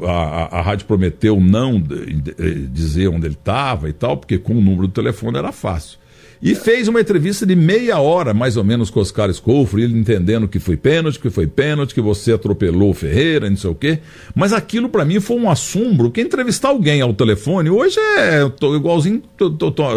a, 0.06 0.10
a, 0.10 0.58
a 0.58 0.62
rádio 0.62 0.86
prometeu 0.86 1.38
não 1.38 1.82
dizer 2.70 3.08
onde 3.08 3.26
ele 3.26 3.34
estava 3.34 3.88
e 3.88 3.92
tal, 3.92 4.16
porque 4.16 4.38
com 4.38 4.54
o 4.54 4.60
número 4.60 4.86
do 4.86 4.92
telefone 4.92 5.36
era 5.36 5.52
fácil. 5.52 5.98
E 6.44 6.54
fez 6.54 6.88
uma 6.88 7.00
entrevista 7.00 7.46
de 7.46 7.56
meia 7.56 7.98
hora, 8.00 8.34
mais 8.34 8.58
ou 8.58 8.62
menos, 8.62 8.90
com 8.90 9.00
Oscar 9.00 9.30
Escofro, 9.30 9.80
ele 9.80 9.98
entendendo 9.98 10.46
que 10.46 10.58
foi 10.58 10.76
pênalti, 10.76 11.18
que 11.18 11.30
foi 11.30 11.46
pênalti, 11.46 11.94
que 11.94 12.02
você 12.02 12.34
atropelou 12.34 12.90
o 12.90 12.94
Ferreira, 12.94 13.48
não 13.48 13.56
sei 13.56 13.70
o 13.70 13.74
quê. 13.74 14.00
Mas 14.34 14.52
aquilo 14.52 14.90
para 14.90 15.06
mim 15.06 15.20
foi 15.20 15.38
um 15.38 15.50
assombro, 15.50 16.10
que 16.10 16.20
entrevistar 16.20 16.68
alguém 16.68 17.00
ao 17.00 17.14
telefone 17.14 17.70
hoje 17.70 17.98
é 17.98 18.42
igualzinho 18.76 19.22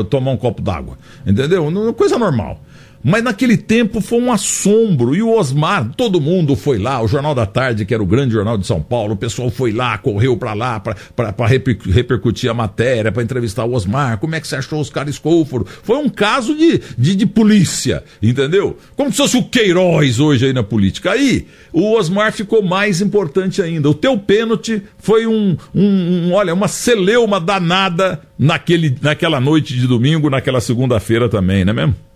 tomar 0.10 0.32
um 0.32 0.38
copo 0.38 0.62
d'água. 0.62 0.98
Entendeu? 1.26 1.70
Coisa 1.94 2.18
normal. 2.18 2.64
Mas 3.04 3.24
naquele 3.24 3.58
tempo 3.58 4.02
foi 4.02 4.20
um 4.20 4.32
assombro. 4.32 5.16
E 5.16 5.22
o 5.22 5.32
Osmar, 5.38 5.92
todo 5.96 6.20
mundo 6.20 6.56
foi 6.56 6.78
lá, 6.78 7.02
o 7.02 7.08
Jornal 7.08 7.34
da 7.36 7.46
Tarde, 7.46 7.86
que 7.86 7.94
era 7.94 8.04
o 8.04 8.06
grande 8.06 8.34
jornal 8.34 8.58
de 8.58 8.66
São 8.66 8.82
Paulo, 8.82 9.14
o 9.14 9.18
pessoal 9.18 9.50
foi 9.50 9.72
lá, 9.72 9.98
correu 9.98 10.38
para 10.38 10.54
lá 10.54 10.80
para 10.80 11.48
repercutir 11.48 12.50
a 12.50 12.54
matéria, 12.54 13.12
para 13.12 13.24
entrevistar 13.24 13.66
o 13.66 13.74
Osmar. 13.74 14.18
Como 14.18 14.36
é 14.36 14.40
que 14.40 14.48
você 14.48 14.56
achou 14.56 14.80
os 14.80 14.90
caras 14.90 15.16
escóforo? 15.16 15.66
Foi 15.84 15.98
um 15.98 16.10
caso 16.10 16.56
de, 16.56 16.82
de, 16.98 17.16
de, 17.16 17.26
polícia, 17.26 18.04
entendeu? 18.22 18.78
Como 18.96 19.12
se 19.12 19.18
fosse 19.18 19.38
o 19.38 19.44
Queiroz 19.44 20.20
hoje 20.20 20.48
aí 20.48 20.54
na 20.54 20.64
política. 20.64 21.12
Aí, 21.12 21.48
o 21.72 21.94
Osmar 21.94 22.32
ficou 22.32 22.62
mais 22.64 23.02
importante 23.02 23.62
ainda. 23.62 23.90
O 23.90 23.94
teu 23.94 24.18
pênalti 24.18 24.82
foi 24.98 25.28
um, 25.28 25.58
um, 25.74 26.28
um 26.28 26.34
olha, 26.34 26.54
uma 26.54 26.68
celeuma 26.68 27.40
danada 27.40 28.22
naquele, 28.38 28.96
naquela 29.02 29.40
noite 29.40 29.74
de 29.74 29.88
domingo, 29.88 30.30
naquela 30.30 30.62
segunda-feira 30.62 31.30
também, 31.30 31.64
não 31.64 31.72
é 31.72 31.76
mesmo? 31.76 32.07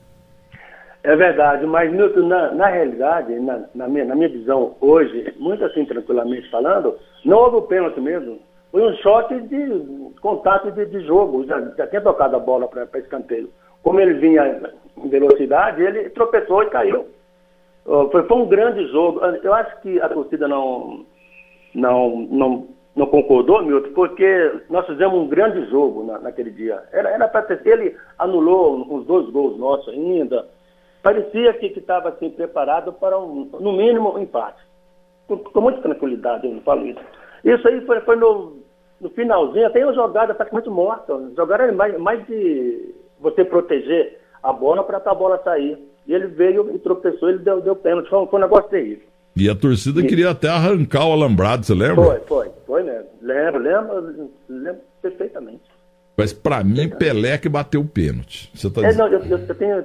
É 1.04 1.16
verdade, 1.16 1.66
mas 1.66 1.92
Milton, 1.92 2.28
na, 2.28 2.52
na 2.52 2.68
realidade, 2.68 3.40
na, 3.40 3.64
na, 3.74 3.88
minha, 3.88 4.06
na 4.06 4.16
minha 4.16 4.30
visão 4.30 4.76
hoje, 4.80 5.34
muito 5.40 5.66
assim 5.66 5.84
tranquilamente 5.84 6.48
falando, 6.52 6.96
não 7.26 7.38
houve 7.38 7.56
o 7.58 7.62
pênalti 7.64 8.00
mesmo. 8.00 8.40
Foi 8.72 8.84
um 8.84 8.94
choque 8.98 9.40
de 9.42 10.12
contato 10.22 10.72
de, 10.72 10.86
de 10.86 11.02
jogo, 11.02 11.44
já, 11.46 11.60
já 11.76 11.88
tinha 11.88 12.02
tocado 12.02 12.36
a 12.36 12.40
bola 12.40 12.68
para 12.68 13.00
escanteio. 13.00 13.50
Como 13.82 14.00
ele 14.00 14.14
vinha 14.14 14.62
em 14.96 15.10
velocidade, 15.10 15.82
ele 15.82 16.10
tropeçou 16.12 16.62
e 16.64 16.70
caiu. 16.70 17.08
Foi, 17.84 18.24
foi 18.24 18.38
um 18.38 18.48
grande 18.48 18.88
jogo. 18.90 19.22
Eu 19.44 19.54
acho 19.56 19.82
que 19.82 20.00
a 20.00 20.08
torcida 20.08 20.48
não, 20.48 21.04
não, 21.74 22.28
não, 22.30 22.68
não 22.96 23.08
concordou, 23.08 23.64
Milton, 23.64 23.92
porque 23.94 24.52
nós 24.70 24.86
fizemos 24.86 25.20
um 25.20 25.28
grande 25.28 25.66
jogo 25.72 26.04
na, 26.04 26.20
naquele 26.20 26.52
dia. 26.52 26.84
Era 26.92 27.28
para 27.28 27.42
ter. 27.42 27.60
Ele 27.66 27.98
anulou 28.20 28.86
uns 28.88 29.04
dois 29.08 29.28
gols 29.32 29.58
nossos 29.58 29.92
ainda 29.92 30.46
parecia 31.02 31.54
que 31.54 31.68
estava 31.68 32.10
assim, 32.10 32.30
preparado 32.30 32.94
para, 32.94 33.18
um, 33.20 33.50
no 33.60 33.74
mínimo, 33.74 34.16
um 34.16 34.20
empate. 34.20 34.62
Com, 35.28 35.38
com 35.38 35.62
muita 35.62 35.82
tranquilidade, 35.82 36.46
eu 36.46 36.54
não 36.54 36.62
falo 36.62 36.86
isso. 36.86 37.00
Isso 37.44 37.68
aí 37.68 37.82
foi, 37.86 38.02
foi 38.02 38.16
no, 38.16 38.58
no 39.00 39.10
finalzinho, 39.10 39.66
até 39.66 39.84
uma 39.84 39.94
jogada 39.94 40.34
praticamente 40.34 40.70
morta. 40.70 41.14
Jogaram 41.36 41.74
mais, 41.74 41.98
mais 41.98 42.26
de 42.28 42.94
você 43.20 43.44
proteger 43.44 44.20
a 44.44 44.54
bola 44.54 44.84
para 44.84 44.98
a 45.04 45.16
bola 45.16 45.42
sair. 45.44 45.78
E 46.08 46.14
ele 46.14 46.28
veio 46.28 46.76
e 46.76 46.80
tropeçou, 46.80 47.30
ele 47.30 47.40
deu, 47.40 47.62
deu 47.62 47.76
pênalti. 47.76 48.10
Foi, 48.10 48.26
foi 48.28 48.40
um 48.40 48.44
negócio 48.44 48.70
terrível. 48.70 49.08
E 49.36 49.50
a 49.50 49.56
torcida 49.56 50.02
e... 50.02 50.08
queria 50.08 50.32
até 50.32 50.50
arrancar 50.50 51.08
o 51.08 51.14
alambrado, 51.14 51.66
você 51.66 51.74
lembra? 51.74 52.04
Foi, 52.04 52.20
foi, 52.22 52.52
foi 52.66 52.84
mesmo. 52.84 53.08
Lembro, 53.22 53.60
lembro, 53.62 54.32
lembro 54.50 54.82
perfeitamente. 55.02 55.62
Mas 56.18 56.34
para 56.34 56.64
mim, 56.64 56.90
Pelé 56.90 57.38
que 57.38 57.48
bateu 57.48 57.82
o 57.82 57.88
pênalti. 57.88 58.52
Você 58.54 58.70
tá 58.70 58.86
é, 58.86 58.94
não, 58.94 59.08
eu, 59.08 59.24
eu, 59.26 59.56
tenho, 59.56 59.84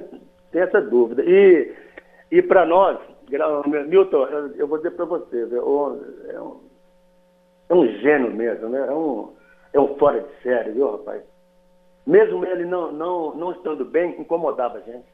tenho 0.51 0.65
essa 0.65 0.81
dúvida. 0.81 1.23
E, 1.25 1.73
e 2.31 2.41
para 2.41 2.65
nós, 2.65 2.97
Milton, 3.87 4.25
eu, 4.25 4.55
eu 4.55 4.67
vou 4.67 4.77
dizer 4.77 4.91
para 4.91 5.05
você, 5.05 5.47
é 5.51 5.61
um, 5.61 6.61
é 7.69 7.73
um 7.73 7.87
gênio 7.99 8.33
mesmo, 8.33 8.69
né? 8.69 8.85
É 8.87 8.93
um, 8.93 9.33
é 9.73 9.79
um 9.79 9.95
fora 9.97 10.21
de 10.21 10.43
série, 10.43 10.71
viu, 10.71 10.91
rapaz? 10.91 11.21
Mesmo 12.05 12.45
ele 12.45 12.65
não, 12.65 12.91
não, 12.91 13.35
não 13.35 13.51
estando 13.51 13.83
bem, 13.83 14.15
incomodava 14.19 14.77
a 14.77 14.81
gente. 14.81 15.05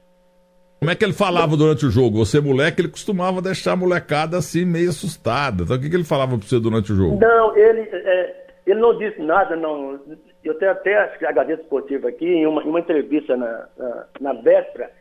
Como 0.80 0.92
é 0.92 0.96
que 0.96 1.06
ele 1.06 1.14
falava 1.14 1.56
durante 1.56 1.86
o 1.86 1.90
jogo? 1.90 2.18
Você, 2.18 2.42
moleque, 2.42 2.82
ele 2.82 2.90
costumava 2.90 3.42
deixar 3.42 3.72
a 3.72 3.76
molecada 3.76 4.38
assim 4.38 4.66
meio 4.66 4.90
assustada. 4.90 5.64
Então, 5.64 5.78
o 5.78 5.80
que, 5.80 5.90
que 5.90 5.96
ele 5.96 6.04
falava 6.04 6.38
para 6.38 6.46
você 6.46 6.60
durante 6.60 6.92
o 6.92 6.96
jogo? 6.96 7.20
Não, 7.22 7.56
ele, 7.56 7.88
é, 7.90 8.46
ele 8.68 8.82
não 8.82 8.98
disse 8.98 9.22
nada, 9.22 9.56
não. 9.56 9.98
Eu 10.44 10.56
tenho 10.56 10.72
até 10.72 10.98
a 11.26 11.32
Gazeta 11.32 11.62
Esportiva 11.62 12.10
aqui, 12.10 12.26
em 12.26 12.46
uma, 12.46 12.62
em 12.62 12.68
uma 12.68 12.82
entrevista 12.82 13.38
na, 13.38 13.66
na, 13.78 14.06
na, 14.20 14.34
véspera, 14.34 14.92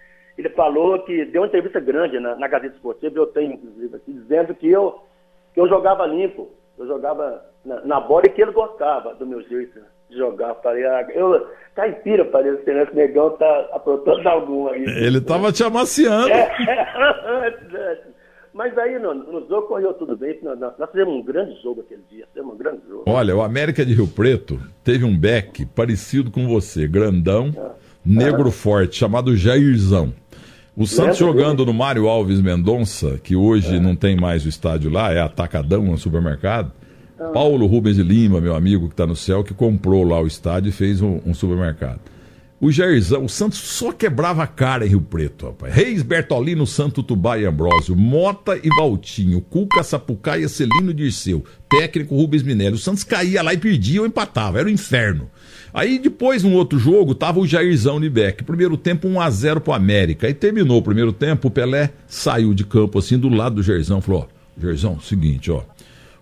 ele 0.42 0.50
falou 0.50 0.98
que 1.00 1.24
deu 1.26 1.42
uma 1.42 1.48
entrevista 1.48 1.80
grande 1.80 2.18
na, 2.20 2.36
na 2.36 2.48
Gazeta 2.48 2.74
Esportiva, 2.74 3.16
eu 3.16 3.26
tenho, 3.26 3.54
inclusive, 3.54 3.96
aqui, 3.96 4.12
dizendo 4.12 4.54
que 4.54 4.68
eu, 4.68 5.00
que 5.54 5.60
eu 5.60 5.68
jogava 5.68 6.06
limpo, 6.06 6.50
eu 6.78 6.86
jogava 6.86 7.44
na, 7.64 7.80
na 7.84 8.00
bola 8.00 8.26
e 8.26 8.30
que 8.30 8.42
ele 8.42 8.52
gostava 8.52 9.14
do 9.14 9.26
meu 9.26 9.42
jeito 9.42 9.80
de 10.10 10.16
jogar. 10.16 10.54
Falei, 10.56 10.84
ah, 10.84 11.06
eu, 11.14 11.46
caipira, 11.74 12.24
parece 12.24 12.62
que 12.62 12.70
esse 12.70 12.94
negão 12.94 13.30
tá 13.30 13.68
aprontando 13.72 14.28
algum 14.28 14.68
aí. 14.68 14.84
Ele 14.84 15.20
tava 15.20 15.52
te 15.52 15.62
amaciando. 15.64 16.28
É, 16.32 17.98
Mas 18.52 18.76
aí 18.76 18.98
no, 18.98 19.14
no 19.14 19.48
jogo 19.48 19.68
correu 19.68 19.94
tudo 19.94 20.16
bem. 20.16 20.38
Nós, 20.42 20.58
nós 20.78 20.90
fizemos 20.90 21.14
um 21.14 21.22
grande 21.22 21.60
jogo 21.62 21.80
aquele 21.80 22.02
dia. 22.10 22.26
Fizemos 22.28 22.54
um 22.54 22.58
grande 22.58 22.80
jogo. 22.88 23.04
Olha, 23.06 23.34
o 23.34 23.42
América 23.42 23.84
de 23.84 23.94
Rio 23.94 24.06
Preto 24.06 24.60
teve 24.84 25.04
um 25.04 25.16
back 25.16 25.64
parecido 25.66 26.30
com 26.30 26.46
você, 26.46 26.86
grandão, 26.86 27.50
ah. 27.56 27.70
negro 28.04 28.48
ah. 28.48 28.52
forte, 28.52 28.96
chamado 28.96 29.36
Jairzão. 29.36 30.12
O 30.74 30.86
Santos 30.86 31.18
jogando 31.18 31.66
no 31.66 31.74
Mário 31.74 32.08
Alves 32.08 32.40
Mendonça, 32.40 33.20
que 33.22 33.36
hoje 33.36 33.76
é. 33.76 33.80
não 33.80 33.94
tem 33.94 34.16
mais 34.16 34.46
o 34.46 34.48
estádio 34.48 34.90
lá, 34.90 35.12
é 35.12 35.20
atacadão 35.20 35.82
no 35.82 35.98
supermercado. 35.98 36.72
Ah. 37.20 37.28
Paulo 37.28 37.66
Rubens 37.66 37.96
de 37.96 38.02
Lima, 38.02 38.40
meu 38.40 38.54
amigo 38.54 38.86
que 38.86 38.94
está 38.94 39.06
no 39.06 39.14
céu, 39.14 39.44
que 39.44 39.52
comprou 39.52 40.02
lá 40.02 40.20
o 40.20 40.26
estádio 40.26 40.70
e 40.70 40.72
fez 40.72 41.02
um, 41.02 41.20
um 41.26 41.34
supermercado. 41.34 42.00
O 42.64 42.70
Jairzão, 42.70 43.24
o 43.24 43.28
Santos 43.28 43.58
só 43.58 43.90
quebrava 43.90 44.44
a 44.44 44.46
cara 44.46 44.86
em 44.86 44.90
Rio 44.90 45.00
Preto, 45.00 45.46
rapaz. 45.46 45.74
Reis, 45.74 46.00
Bertolino, 46.00 46.64
Santo 46.64 47.02
Tubá 47.02 47.36
e 47.36 47.44
Ambrósio, 47.44 47.96
Mota 47.96 48.56
e 48.56 48.68
Valtinho, 48.78 49.40
Cuca, 49.40 49.82
Sapucaia, 49.82 50.48
Celino 50.48 50.94
Dirceu, 50.94 51.44
técnico 51.68 52.14
Rubens 52.14 52.44
Minelli. 52.44 52.76
O 52.76 52.78
Santos 52.78 53.02
caía 53.02 53.42
lá 53.42 53.52
e 53.52 53.58
perdia 53.58 54.00
ou 54.00 54.06
empatava, 54.06 54.60
era 54.60 54.68
o 54.68 54.70
um 54.70 54.74
inferno. 54.74 55.28
Aí 55.74 55.98
depois, 55.98 56.44
num 56.44 56.54
outro 56.54 56.78
jogo, 56.78 57.16
tava 57.16 57.40
o 57.40 57.46
Jairzão 57.48 57.98
Beck. 57.98 58.44
Primeiro 58.44 58.76
tempo, 58.76 59.08
1 59.08 59.20
a 59.20 59.28
0 59.28 59.60
pro 59.60 59.72
América. 59.72 60.28
Aí 60.28 60.34
terminou 60.34 60.78
o 60.78 60.82
primeiro 60.82 61.12
tempo, 61.12 61.48
o 61.48 61.50
Pelé 61.50 61.90
saiu 62.06 62.54
de 62.54 62.64
campo 62.64 62.96
assim, 63.00 63.18
do 63.18 63.28
lado 63.28 63.56
do 63.56 63.62
Jairzão, 63.64 64.00
falou, 64.00 64.28
ó, 64.28 64.60
Jairzão, 64.62 65.00
seguinte, 65.00 65.50
ó, 65.50 65.64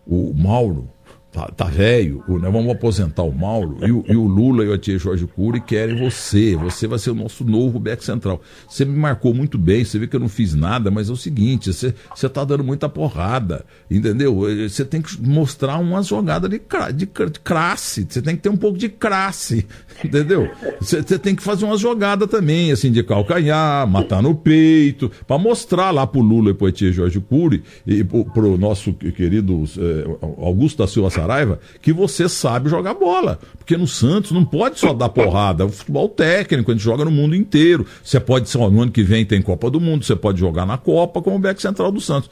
o 0.07 0.33
Mauro 0.33 0.89
tá, 1.33 1.47
tá 1.57 1.65
velho, 1.65 2.25
nós 2.29 2.53
vamos 2.53 2.71
aposentar 2.73 3.23
o 3.23 3.33
Mauro, 3.33 3.79
e 3.83 3.91
o, 3.91 4.05
e 4.09 4.17
o, 4.17 4.25
Lula 4.25 4.65
e 4.65 4.69
o 4.69 4.79
Tia 4.79 4.99
Jorge 4.99 5.27
Cury 5.27 5.61
querem 5.61 5.97
você, 5.97 6.57
você 6.57 6.87
vai 6.87 6.99
ser 6.99 7.11
o 7.11 7.15
nosso 7.15 7.45
novo 7.45 7.79
back 7.79 8.05
central. 8.05 8.41
Você 8.69 8.85
me 8.85 8.97
marcou 8.97 9.33
muito 9.33 9.57
bem, 9.57 9.85
você 9.85 9.99
vê 9.99 10.07
que 10.07 10.17
eu 10.17 10.21
não 10.21 10.29
fiz 10.29 10.55
nada, 10.55 10.91
mas 10.91 11.09
é 11.09 11.13
o 11.13 11.17
seguinte, 11.17 11.73
você, 11.73 11.95
você 12.15 12.29
tá 12.29 12.45
dando 12.45 12.65
muita 12.65 12.89
porrada, 12.89 13.65
entendeu? 13.91 14.41
Você 14.69 14.85
tem 14.85 15.01
que 15.01 15.21
mostrar 15.21 15.79
uma 15.79 16.03
jogada 16.03 16.49
de, 16.49 16.61
de, 16.95 17.07
de 17.07 17.41
crasse, 17.41 18.07
você 18.09 18.21
tem 18.21 18.35
que 18.35 18.43
ter 18.43 18.49
um 18.49 18.57
pouco 18.57 18.77
de 18.77 18.89
crasse, 18.89 19.67
entendeu? 20.05 20.51
Você, 20.81 21.01
você 21.01 21.19
tem 21.19 21.37
que 21.37 21.43
fazer 21.43 21.65
uma 21.65 21.77
jogada 21.77 22.27
também, 22.27 22.73
assim, 22.73 22.91
de 22.91 23.05
calcanhar, 23.05 23.87
matar 23.87 24.23
no 24.23 24.35
peito, 24.35 25.11
para 25.27 25.39
mostrar 25.39 25.93
lá 25.93 26.07
pro 26.07 26.21
Lula 26.21 26.51
e 26.51 26.55
pro 26.55 26.71
Tia 26.73 26.91
Jorge 26.91 27.21
Cury 27.21 27.63
e 27.87 28.03
pro, 28.03 28.25
pro 28.25 28.59
nosso 28.59 28.93
querido 28.93 29.65
eh, 29.79 30.19
Augusto 30.21 30.79
da 30.79 30.89
Silva 30.89 31.11
Saraiva 31.21 31.61
que 31.83 31.93
você 31.93 32.29
sabe 32.29 32.71
jogar 32.71 32.95
bola. 32.95 33.39
Porque 33.59 33.77
no 33.77 33.87
Santos 33.87 34.33
não 34.33 34.45
pode 34.45 34.79
só 34.79 34.93
dar 34.93 35.09
porrada. 35.09 35.63
É 35.63 35.67
o 35.67 35.71
futebol 35.71 36.09
técnico, 36.09 36.71
a 36.71 36.75
gente 36.75 36.83
joga 36.83 37.05
no 37.05 37.11
mundo 37.11 37.37
inteiro. 37.37 37.87
Você 38.03 38.19
pode 38.19 38.49
ser, 38.49 38.59
no 38.59 38.83
ano 38.83 38.91
que 38.91 39.03
vem 39.03 39.25
tem 39.25 39.41
Copa 39.43 39.71
do 39.71 39.81
Mundo, 39.81 40.05
você 40.05 40.17
pode 40.17 40.41
jogar 40.41 40.67
na 40.67 40.79
Copa 40.79 41.23
como 41.23 41.39
back 41.39 41.61
central 41.61 41.93
do 41.93 42.01
Santos. 42.01 42.31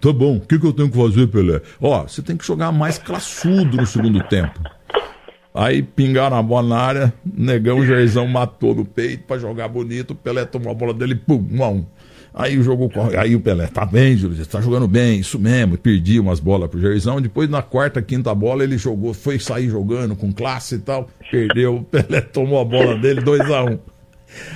Tá 0.00 0.12
bom, 0.12 0.36
o 0.36 0.40
que, 0.40 0.58
que 0.58 0.66
eu 0.66 0.72
tenho 0.72 0.90
que 0.90 0.96
fazer, 0.96 1.26
Pelé? 1.26 1.60
Ó, 1.80 2.02
você 2.02 2.22
tem 2.22 2.36
que 2.36 2.46
jogar 2.46 2.70
mais 2.70 2.98
classudo 2.98 3.76
no 3.76 3.86
segundo 3.86 4.22
tempo. 4.24 4.60
Aí 5.54 5.82
pingaram 5.82 6.36
a 6.36 6.42
bola 6.42 6.68
na 6.68 6.76
área, 6.76 7.12
negão 7.24 7.84
Jairzão 7.84 8.28
matou 8.28 8.74
no 8.74 8.84
peito 8.84 9.24
para 9.24 9.38
jogar 9.38 9.66
bonito, 9.66 10.12
o 10.12 10.14
Pelé 10.14 10.44
tomou 10.44 10.70
a 10.70 10.74
bola 10.74 10.94
dele, 10.94 11.16
pum, 11.16 11.44
um 11.50 11.64
a 11.64 11.68
um. 11.68 11.84
Aí 12.32 12.58
o 12.58 12.62
jogo 12.62 12.90
Aí 13.16 13.34
o 13.34 13.40
Pelé, 13.40 13.66
tá 13.66 13.84
bem, 13.84 14.16
Júlio, 14.16 14.44
tá 14.46 14.60
jogando 14.60 14.86
bem, 14.86 15.20
isso 15.20 15.38
mesmo. 15.38 15.76
Perdi 15.76 16.20
umas 16.20 16.40
bolas 16.40 16.70
pro 16.70 16.80
Jairzão. 16.80 17.20
Depois, 17.20 17.48
na 17.48 17.62
quarta, 17.62 18.00
quinta 18.00 18.34
bola, 18.34 18.62
ele 18.62 18.78
jogou, 18.78 19.12
foi 19.12 19.38
sair 19.38 19.68
jogando 19.68 20.14
com 20.14 20.32
classe 20.32 20.76
e 20.76 20.78
tal. 20.78 21.08
Perdeu, 21.30 21.76
o 21.76 21.84
Pelé 21.84 22.20
tomou 22.20 22.60
a 22.60 22.64
bola 22.64 22.96
dele, 22.96 23.20
2 23.20 23.50
a 23.50 23.64
1 23.64 23.70
um. 23.70 23.78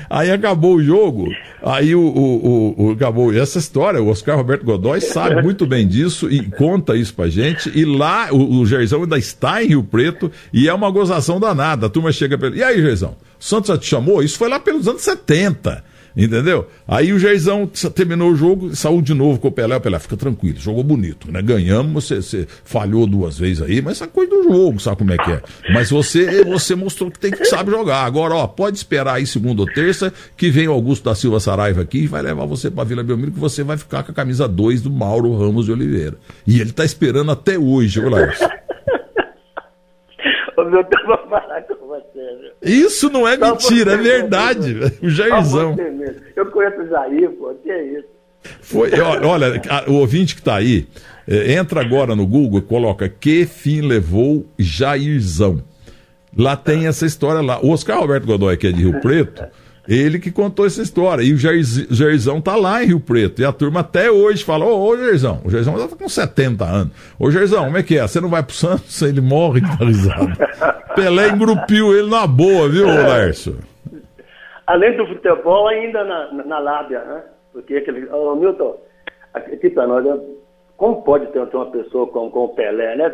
Aí 0.08 0.30
acabou 0.30 0.76
o 0.76 0.82
jogo, 0.82 1.28
aí 1.62 1.94
o, 1.94 2.00
o, 2.00 2.74
o, 2.76 2.90
acabou 2.92 3.32
essa 3.32 3.58
história. 3.58 4.02
O 4.02 4.08
Oscar 4.08 4.36
Roberto 4.36 4.64
Godoy 4.64 5.00
sabe 5.00 5.42
muito 5.42 5.66
bem 5.66 5.88
disso 5.88 6.30
e 6.30 6.44
conta 6.44 6.94
isso 6.94 7.14
pra 7.14 7.28
gente. 7.28 7.70
E 7.74 7.84
lá 7.84 8.28
o, 8.30 8.60
o 8.60 8.66
Gerzão 8.66 9.02
ainda 9.02 9.16
está 9.16 9.62
em 9.62 9.68
Rio 9.68 9.82
Preto 9.82 10.30
e 10.52 10.68
é 10.68 10.74
uma 10.74 10.90
gozação 10.90 11.40
danada. 11.40 11.86
A 11.86 11.90
turma 11.90 12.12
chega 12.12 12.36
pra 12.36 12.48
ele: 12.48 12.58
E 12.58 12.62
aí, 12.62 12.80
Gerzão? 12.82 13.16
Santos 13.38 13.68
já 13.68 13.78
te 13.78 13.86
chamou? 13.86 14.22
Isso 14.22 14.38
foi 14.38 14.48
lá 14.48 14.60
pelos 14.60 14.86
anos 14.86 15.02
70. 15.02 15.82
Entendeu? 16.16 16.68
Aí 16.86 17.12
o 17.12 17.18
Jaizão 17.18 17.66
terminou 17.94 18.32
o 18.32 18.36
jogo, 18.36 18.74
saiu 18.76 19.00
de 19.00 19.14
novo 19.14 19.38
com 19.38 19.48
o 19.48 19.52
Pelé. 19.52 19.76
O 19.76 19.80
Pelé 19.80 19.98
fica 19.98 20.16
tranquilo, 20.16 20.58
jogou 20.58 20.84
bonito, 20.84 21.30
né? 21.30 21.40
Ganhamos, 21.40 22.04
você, 22.04 22.16
você 22.16 22.46
falhou 22.64 23.06
duas 23.06 23.38
vezes 23.38 23.62
aí, 23.62 23.80
mas 23.80 23.98
essa 23.98 24.06
coisa 24.06 24.30
do 24.30 24.42
jogo, 24.44 24.78
sabe 24.80 24.98
como 24.98 25.12
é 25.12 25.16
que 25.16 25.30
é? 25.30 25.42
Mas 25.72 25.90
você, 25.90 26.44
você 26.44 26.74
mostrou 26.74 27.10
que 27.10 27.18
tem 27.18 27.30
que 27.30 27.44
sabe 27.44 27.70
jogar. 27.70 28.04
Agora, 28.04 28.34
ó, 28.34 28.46
pode 28.46 28.76
esperar 28.76 29.14
aí 29.14 29.26
segunda 29.26 29.62
ou 29.62 29.66
terça 29.66 30.12
que 30.36 30.50
vem 30.50 30.68
o 30.68 30.72
Augusto 30.72 31.04
da 31.04 31.14
Silva 31.14 31.40
Saraiva 31.40 31.82
aqui 31.82 32.00
e 32.00 32.06
vai 32.06 32.22
levar 32.22 32.46
você 32.46 32.70
para 32.70 32.84
Vila 32.84 33.02
Belmiro 33.02 33.32
que 33.32 33.40
você 33.40 33.62
vai 33.62 33.76
ficar 33.76 34.02
com 34.02 34.12
a 34.12 34.14
camisa 34.14 34.46
2 34.46 34.82
do 34.82 34.90
Mauro 34.90 35.36
Ramos 35.36 35.66
de 35.66 35.72
Oliveira. 35.72 36.16
E 36.46 36.60
ele 36.60 36.72
tá 36.72 36.84
esperando 36.84 37.30
até 37.30 37.58
hoje. 37.58 38.00
Ô, 38.00 38.10
com 41.76 41.86
você. 41.86 42.52
Isso 42.62 43.10
não 43.10 43.26
é 43.26 43.36
mentira, 43.36 43.92
é 43.92 43.96
verdade. 43.96 44.76
O 45.02 45.08
Jairzão. 45.08 45.76
Eu 46.36 46.46
conheço 46.46 46.80
o 46.80 46.88
Jair, 46.88 47.30
pô, 47.30 47.54
que 47.62 47.70
é 47.70 47.98
isso? 47.98 48.08
Foi, 48.60 48.90
olha, 49.00 49.62
o 49.86 49.94
ouvinte 49.94 50.34
que 50.34 50.40
está 50.40 50.56
aí, 50.56 50.86
é, 51.28 51.52
entra 51.52 51.80
agora 51.80 52.16
no 52.16 52.26
Google 52.26 52.58
e 52.58 52.62
coloca 52.62 53.08
que 53.08 53.46
fim 53.46 53.80
levou 53.80 54.44
Jairzão. 54.58 55.62
Lá 56.36 56.56
tem 56.56 56.86
essa 56.86 57.06
história 57.06 57.40
lá. 57.40 57.60
O 57.60 57.70
Oscar 57.70 58.00
Roberto 58.00 58.26
Godoy, 58.26 58.56
que 58.56 58.66
é 58.66 58.72
de 58.72 58.82
Rio 58.82 59.00
Preto, 59.00 59.44
ele 59.88 60.18
que 60.18 60.30
contou 60.30 60.66
essa 60.66 60.82
história. 60.82 61.22
E 61.22 61.32
o 61.32 61.36
Jairzão 61.36 62.40
tá 62.40 62.54
lá 62.54 62.82
em 62.82 62.86
Rio 62.86 63.00
Preto. 63.00 63.40
E 63.40 63.44
a 63.44 63.52
turma 63.52 63.80
até 63.80 64.10
hoje 64.10 64.44
fala: 64.44 64.64
Ô, 64.64 64.86
ô 64.86 64.96
Jairzão, 64.96 65.40
o 65.44 65.50
Jairzão 65.50 65.78
já 65.78 65.88
tá 65.88 65.96
com 65.96 66.08
70 66.08 66.64
anos. 66.64 67.14
Ô, 67.18 67.30
Jairzão, 67.30 67.64
como 67.64 67.78
é 67.78 67.82
que 67.82 67.98
é? 67.98 68.02
Você 68.02 68.20
não 68.20 68.28
vai 68.28 68.42
pro 68.42 68.54
Santos? 68.54 69.02
Ele 69.02 69.20
morre 69.20 69.60
de 69.60 69.78
tá 69.78 69.84
risada. 69.84 70.82
Pelé 70.94 71.30
engrupiu 71.30 71.94
ele 71.96 72.08
na 72.08 72.26
boa, 72.26 72.68
viu, 72.68 72.88
é. 72.88 73.06
Lércio? 73.06 73.58
Além 74.66 74.96
do 74.96 75.06
futebol, 75.06 75.68
ainda 75.68 76.04
na, 76.04 76.32
na, 76.32 76.44
na 76.44 76.58
lábia, 76.58 77.02
né? 77.04 77.22
Porque 77.52 77.74
aquele. 77.76 78.06
Ô, 78.10 78.36
Milton, 78.36 78.78
aqui 79.34 79.70
pra 79.70 79.86
nós, 79.86 80.04
né? 80.04 80.18
como 80.76 81.02
pode 81.02 81.26
ter, 81.26 81.46
ter 81.46 81.56
uma 81.56 81.70
pessoa 81.70 82.06
como, 82.08 82.30
como 82.30 82.46
o 82.46 82.54
Pelé, 82.54 82.96
né? 82.96 83.06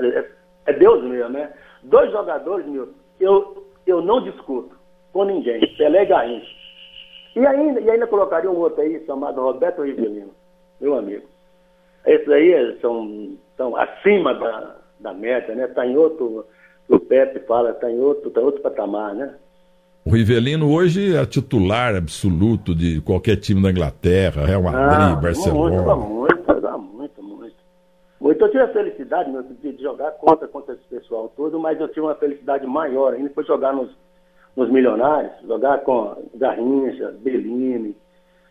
É, 0.67 0.71
é 0.71 0.73
Deus 0.75 1.03
mesmo, 1.05 1.31
né? 1.31 1.51
Dois 1.83 2.11
jogadores, 2.11 2.67
Milton, 2.67 2.93
eu, 3.21 3.67
eu 3.87 4.01
não 4.01 4.23
discuto 4.23 4.77
com 5.13 5.25
ninguém. 5.25 5.61
Pelé 5.77 6.03
e 6.03 6.07
Garrincha. 6.07 6.58
E 7.39 7.47
ainda, 7.47 7.81
e 7.81 7.89
ainda 7.89 8.05
colocaria 8.09 8.51
um 8.51 8.57
outro 8.57 8.83
aí 8.83 9.01
chamado 9.07 9.41
Roberto 9.41 9.85
Rivelino, 9.85 10.33
meu 10.81 10.99
amigo. 10.99 11.23
Esses 12.05 12.29
aí 12.29 12.77
são, 12.81 13.37
são 13.57 13.77
acima 13.77 14.35
da, 14.35 14.75
da 14.99 15.15
média, 15.15 15.55
né? 15.55 15.67
Está 15.67 15.87
em 15.87 15.97
outro, 15.97 16.45
o 16.89 16.99
Pepe 16.99 17.39
fala, 17.47 17.71
está 17.71 17.89
em 17.89 18.01
outro, 18.01 18.29
tá 18.31 18.41
em 18.41 18.45
outro 18.45 18.61
patamar, 18.61 19.15
né? 19.15 19.37
O 20.05 20.11
Rivelino 20.11 20.69
hoje 20.69 21.15
é 21.15 21.25
titular 21.27 21.95
absoluto 21.95 22.75
de 22.75 23.01
qualquer 23.03 23.37
time 23.37 23.63
da 23.63 23.71
Inglaterra, 23.71 24.45
Real 24.45 24.63
Madrid, 24.63 24.99
ah, 24.99 25.15
Barcelona. 25.15 25.81
Muito, 25.83 26.09
muito, 26.09 26.79
muito, 26.81 27.23
muito. 27.23 27.57
Muito. 28.21 28.45
Eu 28.45 28.51
tive 28.51 28.65
a 28.65 28.73
felicidade 28.73 29.31
meu, 29.31 29.45
de 29.45 29.81
jogar 29.81 30.11
contra, 30.13 30.49
contra 30.49 30.75
esse 30.75 30.83
pessoal 30.91 31.33
todo, 31.37 31.57
mas 31.61 31.81
eu 31.81 31.87
tive 31.87 32.01
uma 32.01 32.17
felicidade 32.17 32.67
maior 32.67 33.15
ainda, 33.15 33.31
foi 33.31 33.45
jogar 33.45 33.73
nos, 33.73 33.91
nos 34.59 34.73
Milionários, 34.73 35.31
jogar 35.47 35.79
com 35.79 36.17
Garrincha, 36.35 37.15
Bellini, 37.23 37.95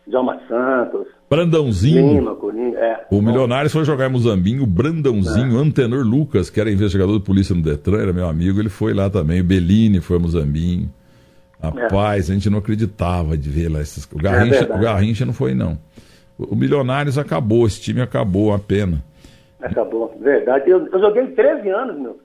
Djalma 0.06 0.40
Santos, 0.48 1.06
Brandãozinho. 1.28 2.14
Lima, 2.14 2.34
Coringa, 2.34 2.78
é. 2.78 3.06
O 3.10 3.20
Milionários 3.20 3.70
foi 3.70 3.84
jogar 3.84 4.08
em 4.08 4.12
Muzambinho, 4.12 4.62
o 4.62 4.66
Brandãozinho, 4.66 5.58
é. 5.58 5.62
Antenor 5.62 6.02
Lucas, 6.02 6.48
que 6.48 6.58
era 6.58 6.70
investigador 6.70 7.18
de 7.18 7.24
polícia 7.26 7.54
no 7.54 7.60
Detran, 7.60 8.00
era 8.00 8.12
meu 8.14 8.26
amigo, 8.26 8.58
ele 8.58 8.70
foi 8.70 8.94
lá 8.94 9.10
também. 9.10 9.42
O 9.42 9.44
Bellini 9.44 10.00
foi 10.00 10.16
a 10.16 10.20
Muzambinho. 10.20 10.88
Rapaz, 11.62 12.30
é. 12.30 12.32
a 12.32 12.34
gente 12.34 12.48
não 12.48 12.58
acreditava 12.58 13.36
de 13.36 13.50
ver 13.50 13.68
lá 13.68 13.82
esses. 13.82 14.08
O 14.10 14.16
Garrincha, 14.16 14.64
é 14.64 14.74
o 14.74 14.80
Garrincha 14.80 15.26
não 15.26 15.34
foi, 15.34 15.52
não. 15.52 15.78
O 16.38 16.56
Milionários 16.56 17.18
acabou, 17.18 17.66
esse 17.66 17.82
time 17.82 18.00
acabou, 18.00 18.54
a 18.54 18.58
pena. 18.58 19.04
Acabou, 19.60 20.16
verdade. 20.18 20.70
Eu, 20.70 20.86
eu 20.86 21.00
joguei 21.00 21.26
13 21.26 21.68
anos, 21.68 22.00
meu. 22.00 22.18